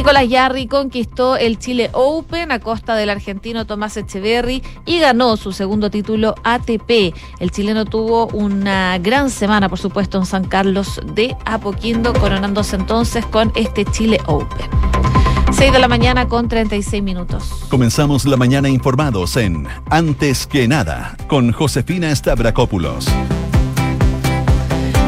[0.00, 5.52] Nicolás Yarri conquistó el Chile Open a costa del argentino Tomás Echeverry y ganó su
[5.52, 7.14] segundo título ATP.
[7.38, 13.26] El chileno tuvo una gran semana, por supuesto, en San Carlos de Apoquindo, coronándose entonces
[13.26, 14.70] con este Chile Open.
[15.52, 17.66] 6 de la mañana con 36 minutos.
[17.68, 23.06] Comenzamos la mañana informados en Antes que nada con Josefina Stavrakopoulos.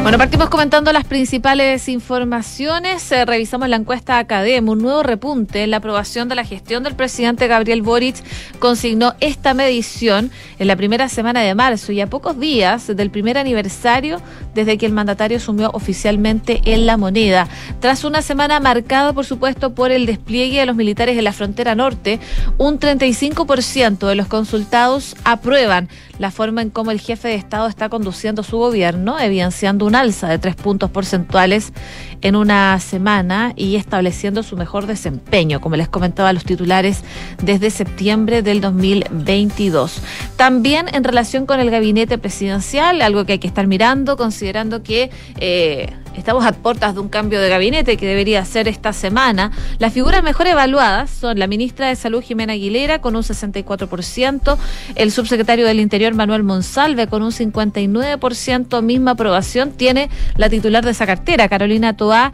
[0.03, 3.09] Bueno, partimos comentando las principales informaciones.
[3.13, 4.67] Eh, revisamos la encuesta Academ.
[4.67, 8.17] Un nuevo repunte en la aprobación de la gestión del presidente Gabriel Boric
[8.59, 10.29] consignó esta medición
[10.59, 14.21] en la primera semana de marzo y a pocos días del primer aniversario
[14.53, 17.47] desde que el mandatario asumió oficialmente en la moneda.
[17.79, 21.75] Tras una semana marcada, por supuesto, por el despliegue de los militares en la frontera
[21.75, 22.19] norte,
[22.57, 25.87] un 35% de los consultados aprueban
[26.19, 30.27] la forma en cómo el jefe de Estado está conduciendo su gobierno, evidenciando un alza
[30.27, 31.73] de tres puntos porcentuales
[32.21, 37.03] en una semana y estableciendo su mejor desempeño, como les comentaba a los titulares,
[37.41, 40.01] desde septiembre del 2022.
[40.35, 45.09] También en relación con el gabinete presidencial, algo que hay que estar mirando, considerando que...
[45.39, 49.51] Eh, Estamos a puertas de un cambio de gabinete que debería ser esta semana.
[49.79, 54.57] Las figuras mejor evaluadas son la ministra de Salud Jimena Aguilera con un 64%,
[54.95, 60.91] el subsecretario del Interior Manuel Monsalve con un 59%, misma aprobación tiene la titular de
[60.91, 62.31] esa cartera, Carolina Toá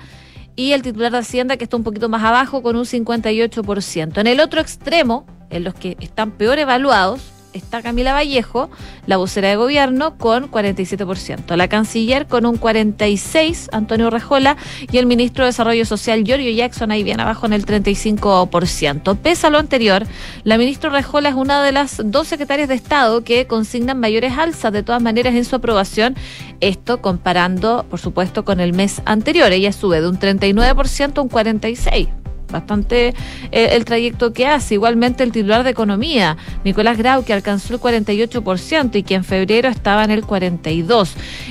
[0.58, 4.20] y el titular de Hacienda, que está un poquito más abajo, con un 58%.
[4.20, 8.70] En el otro extremo, en los que están peor evaluados, está Camila Vallejo,
[9.06, 11.56] la vocera de gobierno, con 47%.
[11.56, 14.58] La canciller con un 46%, Antonio Rejola,
[14.92, 19.18] y el ministro de Desarrollo Social, Giorgio Jackson, ahí bien abajo en el 35%.
[19.18, 20.06] Pese a lo anterior,
[20.44, 24.72] la ministra Rejola es una de las dos secretarias de Estado que consignan mayores alzas,
[24.72, 26.16] de todas maneras, en su aprobación.
[26.60, 29.52] Esto comparando, por supuesto, con el mes anterior.
[29.52, 32.19] Ella sube de un 39% a un 46%
[32.52, 33.14] bastante
[33.52, 34.76] eh, el trayecto que hace.
[34.76, 39.70] Igualmente el titular de Economía, Nicolás Grau, que alcanzó el 48% y que en febrero
[39.70, 41.10] estaba en el 42%.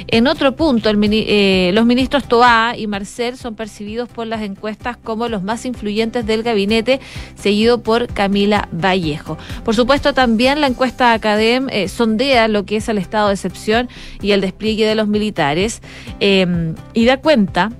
[0.08, 4.96] En otro punto, el, eh, los ministros Toá y Marcel son percibidos por las encuestas
[4.96, 7.00] como los más influyentes del gabinete,
[7.34, 9.38] seguido por Camila Vallejo.
[9.64, 13.88] Por supuesto, también la encuesta Academ eh, sondea lo que es el estado de excepción
[14.20, 15.82] y el despliegue de los militares
[16.20, 17.70] y da cuenta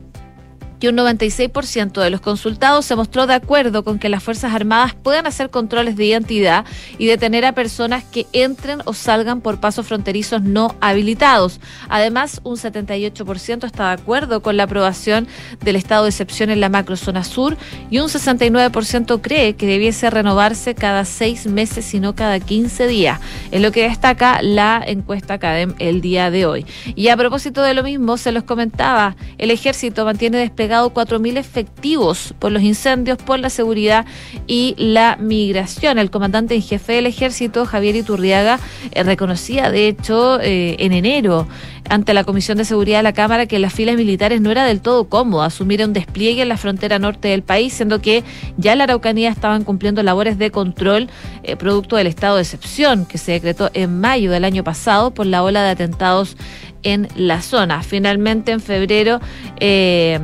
[0.79, 4.95] que un 96% de los consultados se mostró de acuerdo con que las Fuerzas Armadas
[4.95, 6.65] puedan hacer controles de identidad
[6.99, 11.61] y detener a personas que entren o salgan por pasos fronterizos no habilitados.
[11.89, 15.27] Además, un 78% está de acuerdo con la aprobación
[15.61, 17.57] del estado de excepción en la macrozona sur
[17.91, 23.21] y un 69% cree que debiese renovarse cada seis meses y no cada 15 días.
[23.51, 26.67] Es lo que destaca la encuesta Academ el día de hoy.
[26.95, 32.35] Y a propósito de lo mismo, se los comentaba, el ejército mantiene desplegado 4.000 efectivos
[32.39, 34.07] por los incendios, por la seguridad
[34.47, 35.99] y la migración.
[35.99, 38.59] El comandante en jefe del ejército, Javier Iturriaga,
[38.93, 41.47] eh, reconocía, de hecho, eh, en enero
[41.89, 44.81] ante la Comisión de Seguridad de la Cámara que las filas militares no era del
[44.81, 48.25] todo cómodo asumir un despliegue en la frontera norte del país, siendo que
[48.57, 51.09] ya la Araucanía estaban cumpliendo labores de control
[51.43, 55.27] eh, producto del estado de excepción que se decretó en mayo del año pasado por
[55.27, 56.37] la ola de atentados
[56.83, 57.83] en la zona.
[57.83, 59.21] Finalmente, en febrero,
[59.59, 60.21] eh,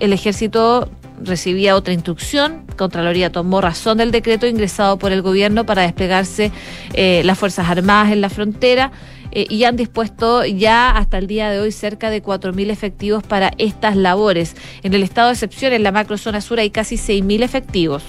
[0.00, 0.88] el ejército
[1.22, 2.64] recibía otra instrucción.
[2.76, 6.50] Contraloría tomó razón del decreto ingresado por el gobierno para desplegarse
[6.94, 8.92] eh, las Fuerzas Armadas en la frontera
[9.30, 13.52] eh, y han dispuesto ya hasta el día de hoy cerca de 4.000 efectivos para
[13.58, 14.56] estas labores.
[14.82, 18.02] En el estado de excepción, en la macrozona sur, hay casi 6.000 efectivos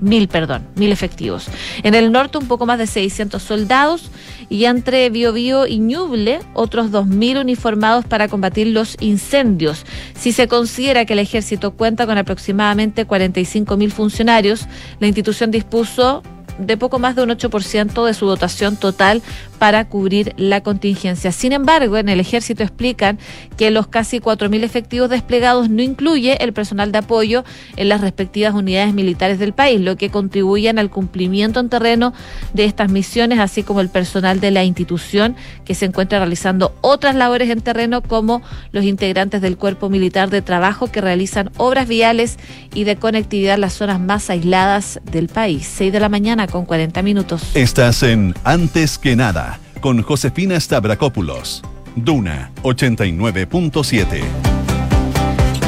[0.00, 1.46] mil, perdón, mil efectivos.
[1.82, 4.10] En el norte un poco más de 600 soldados
[4.48, 9.84] y entre Biobío y Ñuble otros 2.000 uniformados para combatir los incendios.
[10.14, 14.66] Si se considera que el ejército cuenta con aproximadamente 45.000 funcionarios,
[15.00, 16.22] la institución dispuso
[16.58, 19.22] de poco más de un 8% de su dotación total
[19.58, 21.32] para cubrir la contingencia.
[21.32, 23.18] Sin embargo, en el ejército explican
[23.56, 27.44] que los casi 4.000 efectivos desplegados no incluye el personal de apoyo
[27.76, 32.12] en las respectivas unidades militares del país, lo que contribuyen al cumplimiento en terreno
[32.54, 37.14] de estas misiones, así como el personal de la institución que se encuentra realizando otras
[37.14, 38.42] labores en terreno, como
[38.72, 42.38] los integrantes del cuerpo militar de trabajo que realizan obras viales
[42.74, 45.68] y de conectividad en las zonas más aisladas del país.
[45.76, 47.42] 6 de la mañana con 40 minutos.
[47.54, 49.47] Estás en Antes que nada
[49.80, 51.62] con Josefina Stavrakopoulos.
[51.96, 54.22] Duna 89.7.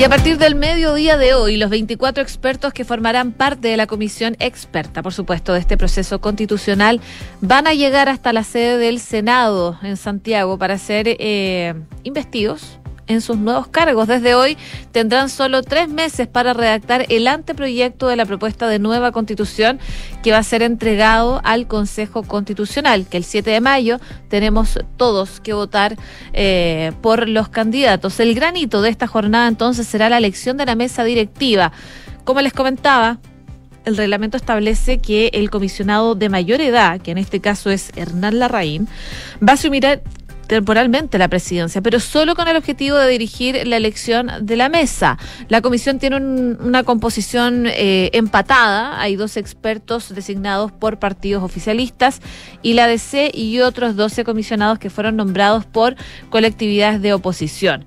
[0.01, 3.87] Y a partir del mediodía de hoy, los 24 expertos que formarán parte de la
[3.87, 7.03] comisión experta, por supuesto, de este proceso constitucional,
[7.43, 12.80] van a llegar hasta la sede del Senado en Santiago para ser eh, investidos
[13.11, 14.07] en sus nuevos cargos.
[14.07, 14.57] Desde hoy
[14.93, 19.81] tendrán solo tres meses para redactar el anteproyecto de la propuesta de nueva constitución
[20.23, 23.99] que va a ser entregado al Consejo Constitucional, que el 7 de mayo
[24.29, 25.97] tenemos todos que votar
[26.33, 28.21] eh, por los candidatos.
[28.21, 31.73] El granito de esta jornada entonces será la elección de la mesa directiva.
[32.25, 33.19] Como les comentaba,
[33.85, 38.39] el reglamento establece que el comisionado de mayor edad, que en este caso es Hernán
[38.39, 38.89] Larraín,
[39.43, 40.03] va a asumir
[40.51, 45.17] temporalmente la presidencia, pero solo con el objetivo de dirigir la elección de la mesa.
[45.49, 52.21] La comisión tiene un- una composición eh, empatada, hay dos expertos designados por partidos oficialistas
[52.63, 55.95] y la DC y otros 12 comisionados que fueron nombrados por
[56.31, 57.85] colectividades de oposición.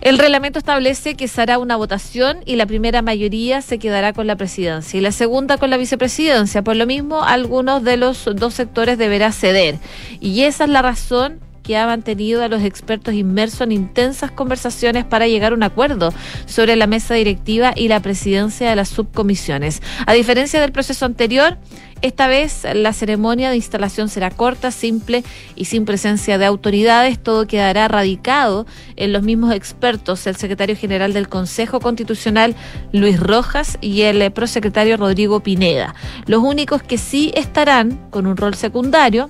[0.00, 4.26] El reglamento establece que se hará una votación y la primera mayoría se quedará con
[4.26, 6.62] la presidencia y la segunda con la vicepresidencia.
[6.62, 9.76] Por lo mismo, algunos de los dos sectores deberá ceder.
[10.18, 11.38] Y esa es la razón
[11.74, 16.12] ha mantenido a los expertos inmersos en intensas conversaciones para llegar a un acuerdo
[16.46, 19.82] sobre la mesa directiva y la presidencia de las subcomisiones.
[20.06, 21.58] A diferencia del proceso anterior,
[22.02, 25.22] esta vez la ceremonia de instalación será corta, simple
[25.54, 27.22] y sin presencia de autoridades.
[27.22, 28.66] Todo quedará radicado
[28.96, 32.56] en los mismos expertos, el secretario general del Consejo Constitucional,
[32.92, 35.94] Luis Rojas, y el prosecretario Rodrigo Pineda.
[36.26, 39.28] Los únicos que sí estarán con un rol secundario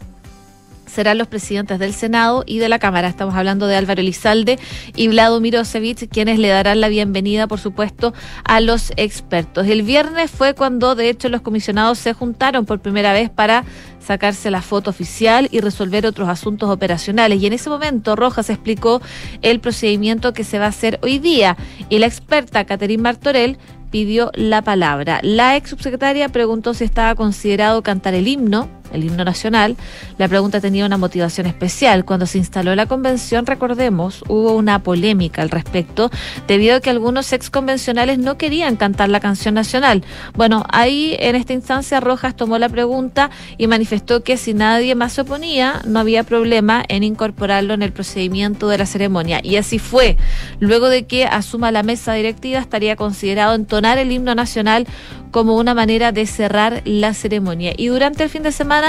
[0.90, 3.08] serán los presidentes del Senado y de la Cámara.
[3.08, 4.58] Estamos hablando de Álvaro Elizalde
[4.96, 8.12] y Vlado Mirosevich, quienes le darán la bienvenida, por supuesto,
[8.44, 9.66] a los expertos.
[9.66, 13.64] El viernes fue cuando, de hecho, los comisionados se juntaron por primera vez para
[14.00, 17.40] sacarse la foto oficial y resolver otros asuntos operacionales.
[17.40, 19.00] Y en ese momento Rojas explicó
[19.42, 21.56] el procedimiento que se va a hacer hoy día.
[21.88, 23.58] Y la experta Caterine Martorell
[23.90, 25.20] pidió la palabra.
[25.22, 29.76] La ex subsecretaria preguntó si estaba considerado cantar el himno, el himno nacional.
[30.18, 32.04] La pregunta tenía una motivación especial.
[32.04, 36.10] Cuando se instaló la convención, recordemos, hubo una polémica al respecto,
[36.46, 40.02] debido a que algunos ex convencionales no querían cantar la canción nacional.
[40.34, 45.12] Bueno, ahí en esta instancia Rojas tomó la pregunta y manifestó que si nadie más
[45.12, 49.40] se oponía, no había problema en incorporarlo en el procedimiento de la ceremonia.
[49.42, 50.16] Y así fue.
[50.58, 54.86] Luego de que asuma la mesa directiva, estaría considerado entonar el himno nacional
[55.30, 57.72] como una manera de cerrar la ceremonia.
[57.76, 58.79] Y durante el fin de semana,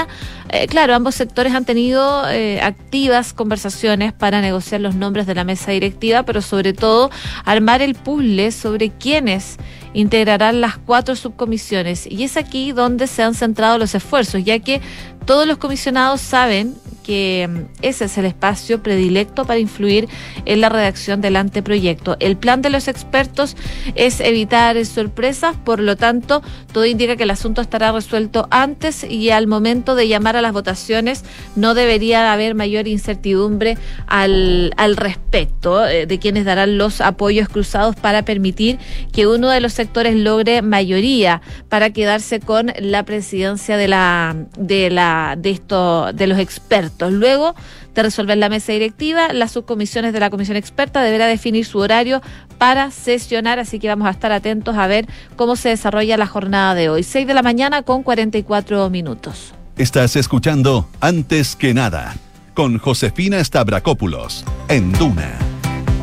[0.48, 5.44] eh, claro, ambos sectores han tenido eh, activas conversaciones para negociar los nombres de la
[5.44, 7.10] mesa directiva, pero sobre todo
[7.44, 9.56] armar el puzzle sobre quiénes
[9.94, 12.06] integrarán las cuatro subcomisiones.
[12.06, 14.80] Y es aquí donde se han centrado los esfuerzos, ya que
[15.24, 20.08] todos los comisionados saben que mm, ese es el espacio predilecto para influir
[20.44, 22.16] en la redacción del anteproyecto.
[22.20, 23.56] El plan de los expertos
[23.94, 26.42] es evitar sorpresas, por lo tanto,
[26.72, 30.52] todo indica que el asunto estará resuelto antes y al momento de llamar a las
[30.52, 31.24] votaciones
[31.56, 33.76] no debería haber mayor incertidumbre
[34.06, 38.78] al, al respecto eh, de quienes darán los apoyos cruzados para permitir
[39.12, 44.90] que uno de los sectores logre mayoría para quedarse con la presidencia de la de
[44.90, 46.91] la de esto de los expertos.
[47.10, 47.54] Luego
[47.94, 52.22] de resolver la mesa directiva, las subcomisiones de la comisión experta deberá definir su horario
[52.58, 56.74] para sesionar, así que vamos a estar atentos a ver cómo se desarrolla la jornada
[56.74, 57.02] de hoy.
[57.02, 59.54] 6 de la mañana con 44 minutos.
[59.76, 62.14] Estás escuchando Antes que nada
[62.54, 65.51] con Josefina Stavrakopoulos en Duna.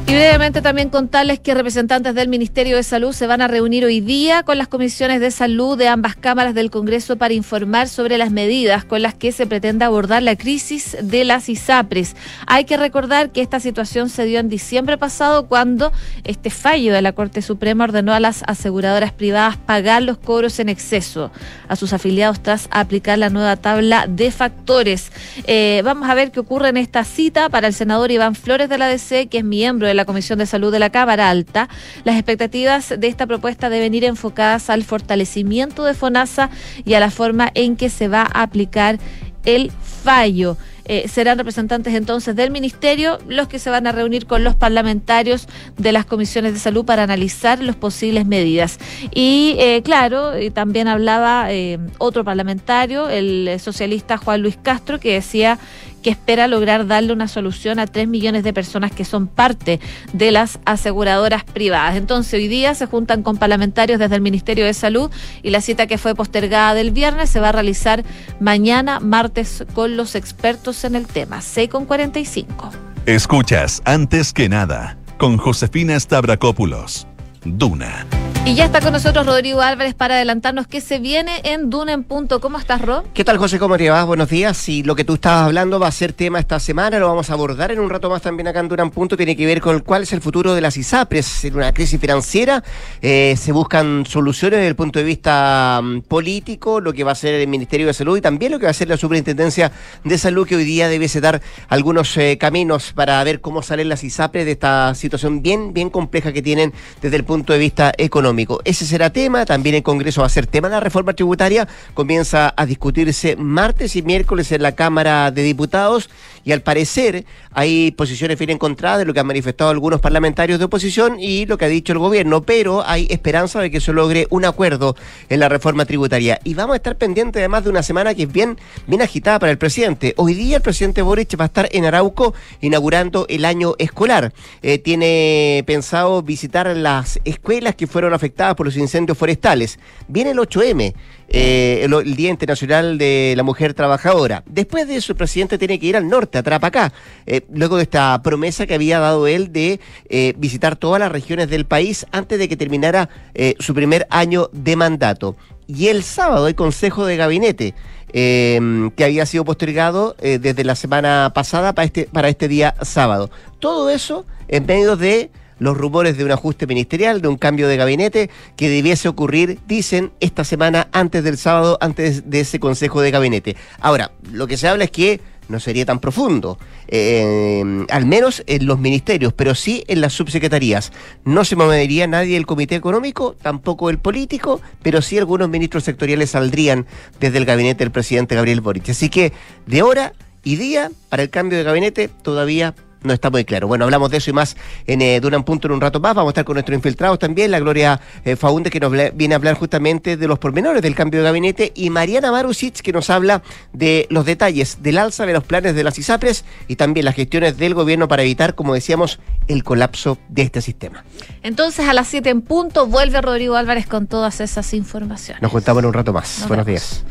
[0.09, 4.01] Y brevemente también contarles que representantes del Ministerio de Salud se van a reunir hoy
[4.01, 8.31] día con las comisiones de salud de ambas cámaras del Congreso para informar sobre las
[8.31, 12.15] medidas con las que se pretende abordar la crisis de las ISAPRES.
[12.47, 15.91] Hay que recordar que esta situación se dio en diciembre pasado cuando
[16.23, 20.69] este fallo de la Corte Suprema ordenó a las aseguradoras privadas pagar los cobros en
[20.69, 21.31] exceso
[21.67, 25.11] a sus afiliados tras aplicar la nueva tabla de factores.
[25.45, 28.79] Eh, vamos a ver qué ocurre en esta cita para el senador Iván Flores de
[28.79, 31.69] la DC, que es miembro de la Comisión de Salud de la Cámara Alta.
[32.03, 36.49] Las expectativas de esta propuesta deben ir enfocadas al fortalecimiento de FONASA
[36.85, 38.99] y a la forma en que se va a aplicar
[39.45, 39.71] el
[40.03, 40.57] fallo.
[40.85, 45.47] Eh, serán representantes entonces del Ministerio los que se van a reunir con los parlamentarios
[45.77, 48.79] de las comisiones de salud para analizar las posibles medidas.
[49.13, 55.13] Y eh, claro, eh, también hablaba eh, otro parlamentario, el socialista Juan Luis Castro, que
[55.13, 55.59] decía
[55.99, 59.79] que espera lograr darle una solución a tres millones de personas que son parte
[60.13, 61.95] de las aseguradoras privadas.
[61.95, 65.11] Entonces, hoy día se juntan con parlamentarios desde el Ministerio de Salud
[65.43, 68.03] y la cita que fue postergada del viernes se va a realizar
[68.39, 71.41] mañana, martes, con los expertos en el tema.
[71.41, 72.71] 6 con 45.
[73.05, 77.08] Escuchas Antes que nada con Josefina Stavrakopoulos.
[77.43, 78.05] Duna.
[78.45, 82.03] Y ya está con nosotros Rodrigo Álvarez para adelantarnos qué se viene en Duna en
[82.03, 82.39] punto.
[82.39, 83.03] ¿Cómo estás, Ro?
[83.13, 83.59] ¿Qué tal, José?
[83.59, 84.05] ¿Cómo te vas?
[84.07, 84.67] Buenos días.
[84.69, 87.33] Y lo que tú estabas hablando va a ser tema esta semana, lo vamos a
[87.33, 89.15] abordar en un rato más también acá en Duran Punto.
[89.15, 91.45] Tiene que ver con cuál es el futuro de las ISAPRES.
[91.45, 92.63] En una crisis financiera
[93.01, 97.15] eh, se buscan soluciones desde el punto de vista mm, político, lo que va a
[97.15, 99.71] ser el Ministerio de Salud y también lo que va a ser la Superintendencia
[100.03, 104.03] de Salud, que hoy día debe dar algunos eh, caminos para ver cómo salen las
[104.03, 108.59] ISAPRES de esta situación bien, bien compleja que tienen desde el punto de vista económico.
[108.65, 110.67] Ese será tema, también el Congreso va a ser tema.
[110.67, 116.09] La reforma tributaria comienza a discutirse martes y miércoles en la Cámara de Diputados
[116.49, 120.65] y al parecer hay posiciones bien encontradas de lo que han manifestado algunos parlamentarios de
[120.65, 124.25] oposición y lo que ha dicho el gobierno, pero hay esperanza de que se logre
[124.31, 124.95] un acuerdo
[125.29, 126.39] en la reforma tributaria.
[126.43, 129.51] Y vamos a estar pendientes además de una semana que es bien, bien agitada para
[129.51, 130.15] el presidente.
[130.17, 134.33] Hoy día el presidente Boric va a estar en Arauco inaugurando el año escolar.
[134.63, 139.77] Eh, tiene pensado visitar las escuelas que fueron afectadas por los incendios forestales.
[140.07, 140.95] Viene el 8M.
[141.31, 144.43] Eh, el, Día Internacional de la Mujer Trabajadora.
[144.45, 146.91] Después de eso, el presidente tiene que ir al norte, a Tarapacá,
[147.25, 151.49] eh, luego de esta promesa que había dado él de eh, visitar todas las regiones
[151.49, 155.35] del país antes de que terminara eh, su primer año de mandato.
[155.67, 157.73] Y el sábado hay consejo de gabinete.
[158.11, 163.29] eh, que había sido postergado desde la semana pasada este, para este día sábado.
[163.59, 165.29] Todo eso en medio de
[165.59, 170.11] los rumores de un ajuste ministerial, de un cambio de gabinete que debiese ocurrir, dicen,
[170.19, 173.55] esta semana antes del sábado, antes de ese consejo de gabinete.
[173.79, 178.67] Ahora, lo que se habla es que no sería tan profundo, eh, al menos en
[178.67, 180.91] los ministerios, pero sí en las subsecretarías.
[181.25, 186.29] No se movería nadie del comité económico, tampoco el político, pero sí algunos ministros sectoriales
[186.31, 186.85] saldrían
[187.19, 188.89] desde el gabinete del presidente Gabriel Boric.
[188.89, 189.33] Así que
[189.65, 193.67] de hora y día para el cambio de gabinete todavía no está muy claro.
[193.67, 194.55] Bueno, hablamos de eso y más
[194.87, 196.15] en eh, Duran Punto en un rato más.
[196.15, 199.37] Vamos a estar con nuestros infiltrados también, la Gloria eh, Faunde, que nos viene a
[199.37, 203.41] hablar justamente de los pormenores del cambio de gabinete, y Mariana Marusic, que nos habla
[203.73, 207.57] de los detalles del alza de los planes de las ISAPRES y también las gestiones
[207.57, 211.03] del gobierno para evitar, como decíamos, el colapso de este sistema.
[211.43, 215.41] Entonces a las 7 en punto vuelve Rodrigo Álvarez con todas esas informaciones.
[215.41, 216.39] Nos juntamos en un rato más.
[216.39, 216.81] Nos Buenos vemos.
[216.81, 217.03] días.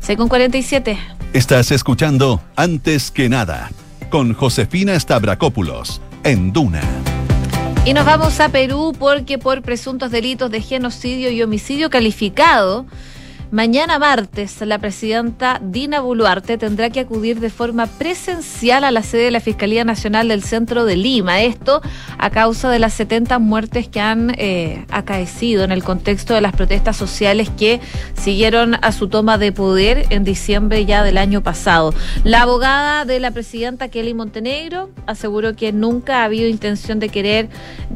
[0.00, 0.98] 6 con 47.
[1.32, 3.70] Estás escuchando Antes que nada
[4.10, 6.82] con Josefina Stavrakopoulos en Duna.
[7.86, 12.84] Y nos vamos a Perú porque por presuntos delitos de genocidio y homicidio calificado,
[13.50, 19.24] mañana martes la presidenta Dina Boluarte tendrá que acudir de forma presencial a la sede
[19.24, 21.40] de la Fiscalía Nacional del Centro de Lima.
[21.40, 21.82] Esto
[22.18, 26.52] a causa de las 70 muertes que han eh, acaecido en el contexto de las
[26.52, 27.80] protestas sociales que
[28.14, 31.92] siguieron a su toma de poder en diciembre ya del año pasado.
[32.22, 37.48] La abogada de la presidenta Kelly Montenegro aseguró que nunca ha habido intención de querer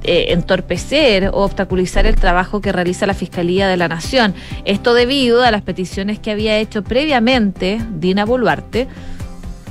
[0.02, 4.34] eh, entorpecer o obstaculizar el trabajo que realiza la Fiscalía de la Nación.
[4.64, 8.88] Esto debido las peticiones que había hecho previamente Dina Boluarte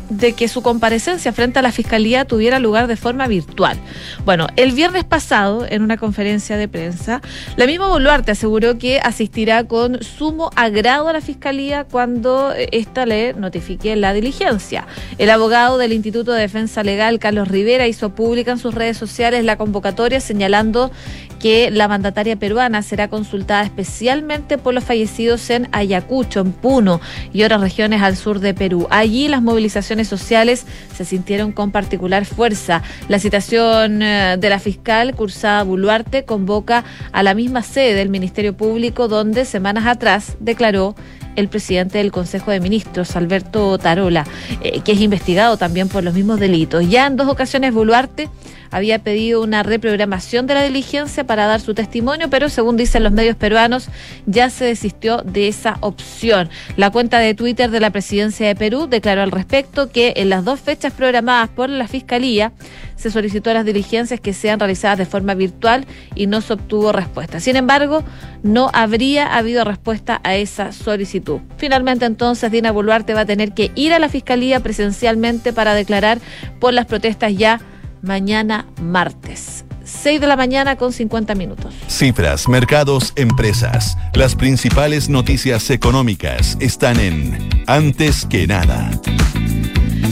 [0.10, 3.78] de que su comparecencia frente a la fiscalía tuviera lugar de forma virtual.
[4.26, 7.22] Bueno, el viernes pasado, en una conferencia de prensa,
[7.56, 13.34] la misma Boluarte aseguró que asistirá con sumo agrado a la fiscalía cuando ésta le
[13.34, 14.88] notifique la diligencia.
[15.18, 19.44] El abogado del Instituto de Defensa Legal, Carlos Rivera, hizo pública en sus redes sociales
[19.46, 20.92] la convocatoria señalando
[21.40, 27.02] que la mandataria peruana será consultada especialmente por los fallecidos en Ayacucho, en Puno
[27.34, 28.88] y otras regiones al sur de Perú.
[28.90, 30.66] Allí las movilizaciones sociales
[30.96, 32.82] se sintieron con particular fuerza.
[33.08, 38.56] La citación eh, de la fiscal Cursada Buluarte convoca a la misma sede del Ministerio
[38.56, 40.96] Público donde semanas atrás declaró
[41.36, 44.26] el presidente del Consejo de Ministros, Alberto Tarola,
[44.62, 46.88] eh, que es investigado también por los mismos delitos.
[46.90, 48.30] Ya en dos ocasiones Boluarte
[48.74, 53.12] había pedido una reprogramación de la diligencia para dar su testimonio, pero según dicen los
[53.12, 53.88] medios peruanos,
[54.26, 56.50] ya se desistió de esa opción.
[56.76, 60.44] La cuenta de Twitter de la presidencia de Perú declaró al respecto que en las
[60.44, 62.52] dos fechas programadas por la Fiscalía
[62.96, 66.92] se solicitó a las diligencias que sean realizadas de forma virtual y no se obtuvo
[66.92, 67.40] respuesta.
[67.40, 68.04] Sin embargo,
[68.44, 71.42] no habría habido respuesta a esa solicitud.
[71.58, 76.20] Finalmente, entonces, Dina Boluarte va a tener que ir a la Fiscalía presencialmente para declarar
[76.60, 77.60] por las protestas ya
[78.04, 79.66] mañana martes.
[79.86, 81.74] 6 de la mañana con 50 minutos.
[81.88, 83.98] Cifras, mercados, empresas.
[84.14, 88.92] Las principales noticias económicas están en Antes que nada.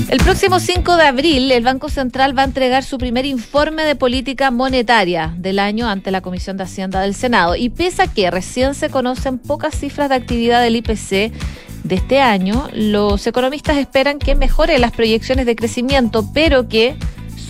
[0.09, 3.95] El próximo 5 de abril, el Banco Central va a entregar su primer informe de
[3.95, 7.55] política monetaria del año ante la Comisión de Hacienda del Senado.
[7.55, 11.31] Y pese a que recién se conocen pocas cifras de actividad del IPC
[11.83, 16.97] de este año, los economistas esperan que mejore las proyecciones de crecimiento, pero que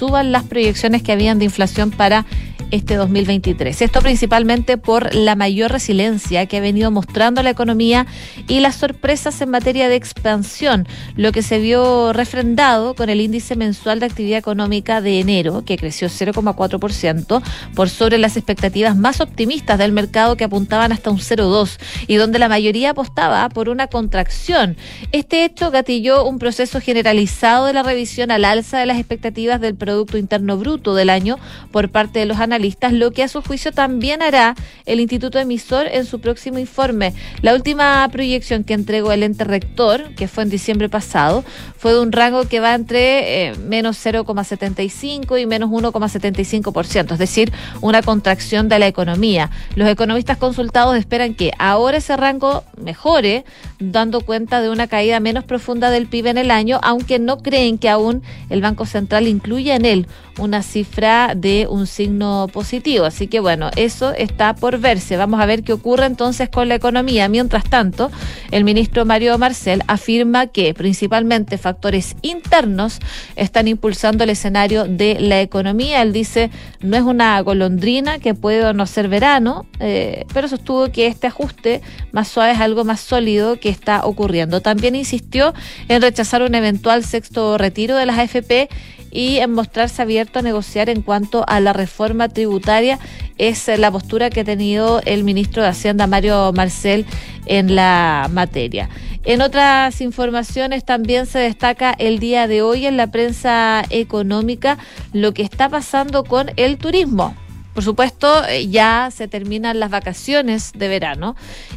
[0.02, 2.26] suban las proyecciones que habían de inflación para
[2.72, 3.82] este 2023.
[3.82, 8.08] Esto principalmente por la mayor resiliencia que ha venido mostrando la economía
[8.48, 13.56] y las sorpresas en materia de expansión, lo que se vio refrendado con el índice
[13.56, 17.42] mensual de actividad económica de enero, que creció 0,4%
[17.76, 22.40] por sobre las expectativas más optimistas del mercado que apuntaban hasta un 0,2 y donde
[22.40, 24.78] la mayoría apostaba por una contracción.
[25.12, 29.76] Este hecho gatilló un proceso generalizado de la revisión al alza de las expectativas del
[29.76, 31.38] Producto Interno Bruto del año
[31.72, 32.61] por parte de los analistas
[32.92, 34.56] lo que a su juicio también hará
[34.86, 37.14] el Instituto Emisor en su próximo informe.
[37.42, 41.44] La última proyección que entregó el ente rector, que fue en diciembre pasado,
[41.78, 47.52] fue de un rango que va entre eh, menos 0,75 y menos 1,75%, es decir,
[47.82, 49.50] una contracción de la economía.
[49.76, 53.46] Los economistas consultados esperan que ahora ese rango mejore,
[53.82, 57.78] dando cuenta de una caída menos profunda del PIB en el año, aunque no creen
[57.78, 60.08] que aún el Banco Central incluya en él
[60.40, 63.06] una cifra de un signo positivo.
[63.06, 65.18] Así que bueno, eso está por verse.
[65.18, 67.28] Vamos a ver qué ocurre entonces con la economía.
[67.28, 68.12] Mientras tanto,
[68.52, 73.00] el ministro Mario Marcel afirma que principalmente factores internos
[73.36, 76.02] están impulsando el escenario de la economía.
[76.02, 76.50] Él dice,
[76.82, 81.82] no es una golondrina que puede no ser verano, eh, pero sostuvo que este ajuste
[82.12, 84.62] más suave es algo más sólido que está ocurriendo.
[84.62, 85.54] También insistió
[85.88, 88.70] en rechazar un eventual sexto retiro de las AFP
[89.12, 93.00] y en mostrarse abierto a negociar en cuanto a la reforma tributaria.
[93.38, 97.06] Es la postura que ha tenido el ministro de Hacienda, Mario Marcel,
[97.46, 98.90] en la materia.
[99.24, 104.80] En otras informaciones también se destaca el día de hoy en la prensa económica
[105.14, 107.36] lo que está pasando con el turismo.
[107.74, 111.36] Por supuesto, eh, ya se terminan las vacaciones de verano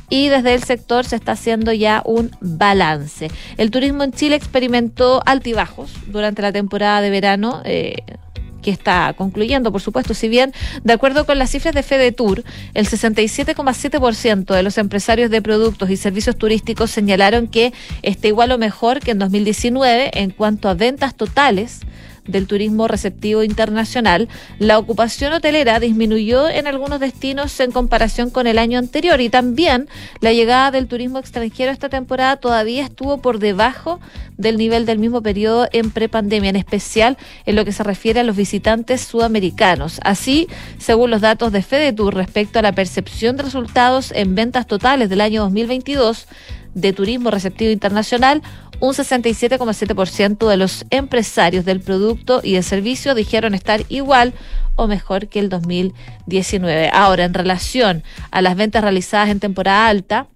[0.09, 3.31] y desde el sector se está haciendo ya un balance.
[3.57, 7.63] El turismo en Chile experimentó altibajos durante la temporada de verano.
[7.65, 7.97] Eh,
[8.65, 12.43] que está concluyendo, por supuesto, si bien, de acuerdo con las cifras de FedeTour,
[12.73, 18.59] el 67,7% de los empresarios de productos y servicios turísticos señalaron que está igual o
[18.59, 21.81] mejor que en 2019 en cuanto a ventas totales
[22.27, 28.59] del turismo receptivo internacional, la ocupación hotelera disminuyó en algunos destinos en comparación con el
[28.59, 29.89] año anterior y también
[30.21, 34.01] la llegada del turismo extranjero esta temporada todavía estuvo por debajo
[34.37, 37.17] del nivel del mismo periodo en prepandemia, en especial
[37.47, 40.01] en lo que se refiere a los visitantes sudamericanos.
[40.03, 40.49] Así,
[40.79, 45.21] según los datos de FedeTour respecto a la percepción de resultados en ventas totales del
[45.21, 46.27] año 2022,
[46.75, 48.43] de turismo receptivo internacional,
[48.81, 54.35] un 67,7% de los empresarios del producto y el servicio dijeron estar igual
[54.77, 56.91] o mejor que el 2019.
[56.93, 60.27] Ahora, en relación a las ventas realizadas en temporada alta,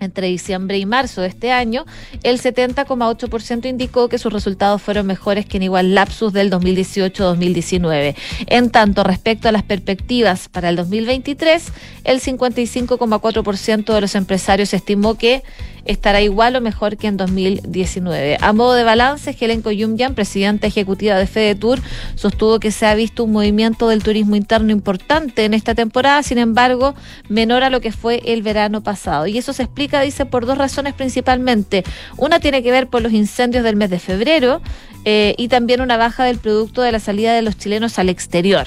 [0.00, 1.86] entre diciembre y marzo de este año,
[2.22, 8.14] el 70,8% indicó que sus resultados fueron mejores que en igual lapsus del 2018-2019.
[8.46, 11.72] En tanto, respecto a las perspectivas para el 2023,
[12.04, 15.42] el 55,4% de los empresarios estimó que
[15.86, 18.38] estará igual o mejor que en 2019.
[18.40, 21.80] A modo de balance, Helen Coyumyan, presidenta ejecutiva de FedeTour,
[22.14, 26.38] sostuvo que se ha visto un movimiento del turismo interno importante en esta temporada, sin
[26.38, 26.94] embargo,
[27.28, 29.26] menor a lo que fue el verano pasado.
[29.26, 31.84] Y eso se explica, dice, por dos razones principalmente.
[32.16, 34.60] Una tiene que ver por los incendios del mes de febrero
[35.04, 38.66] eh, y también una baja del producto de la salida de los chilenos al exterior.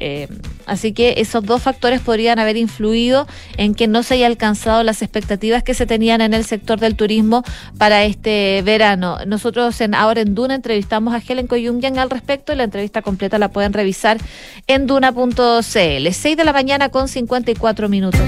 [0.00, 0.28] Eh,
[0.66, 3.26] así que esos dos factores podrían haber influido
[3.56, 6.96] en que no se haya alcanzado las expectativas que se tenían en el sector del
[6.96, 7.44] turismo
[7.78, 9.18] para este verano.
[9.26, 13.50] Nosotros ahora en Duna entrevistamos a Helen Coyungian al respecto y la entrevista completa la
[13.50, 14.18] pueden revisar
[14.66, 15.32] en duna.cl.
[15.72, 18.20] 6 de la mañana con 54 minutos.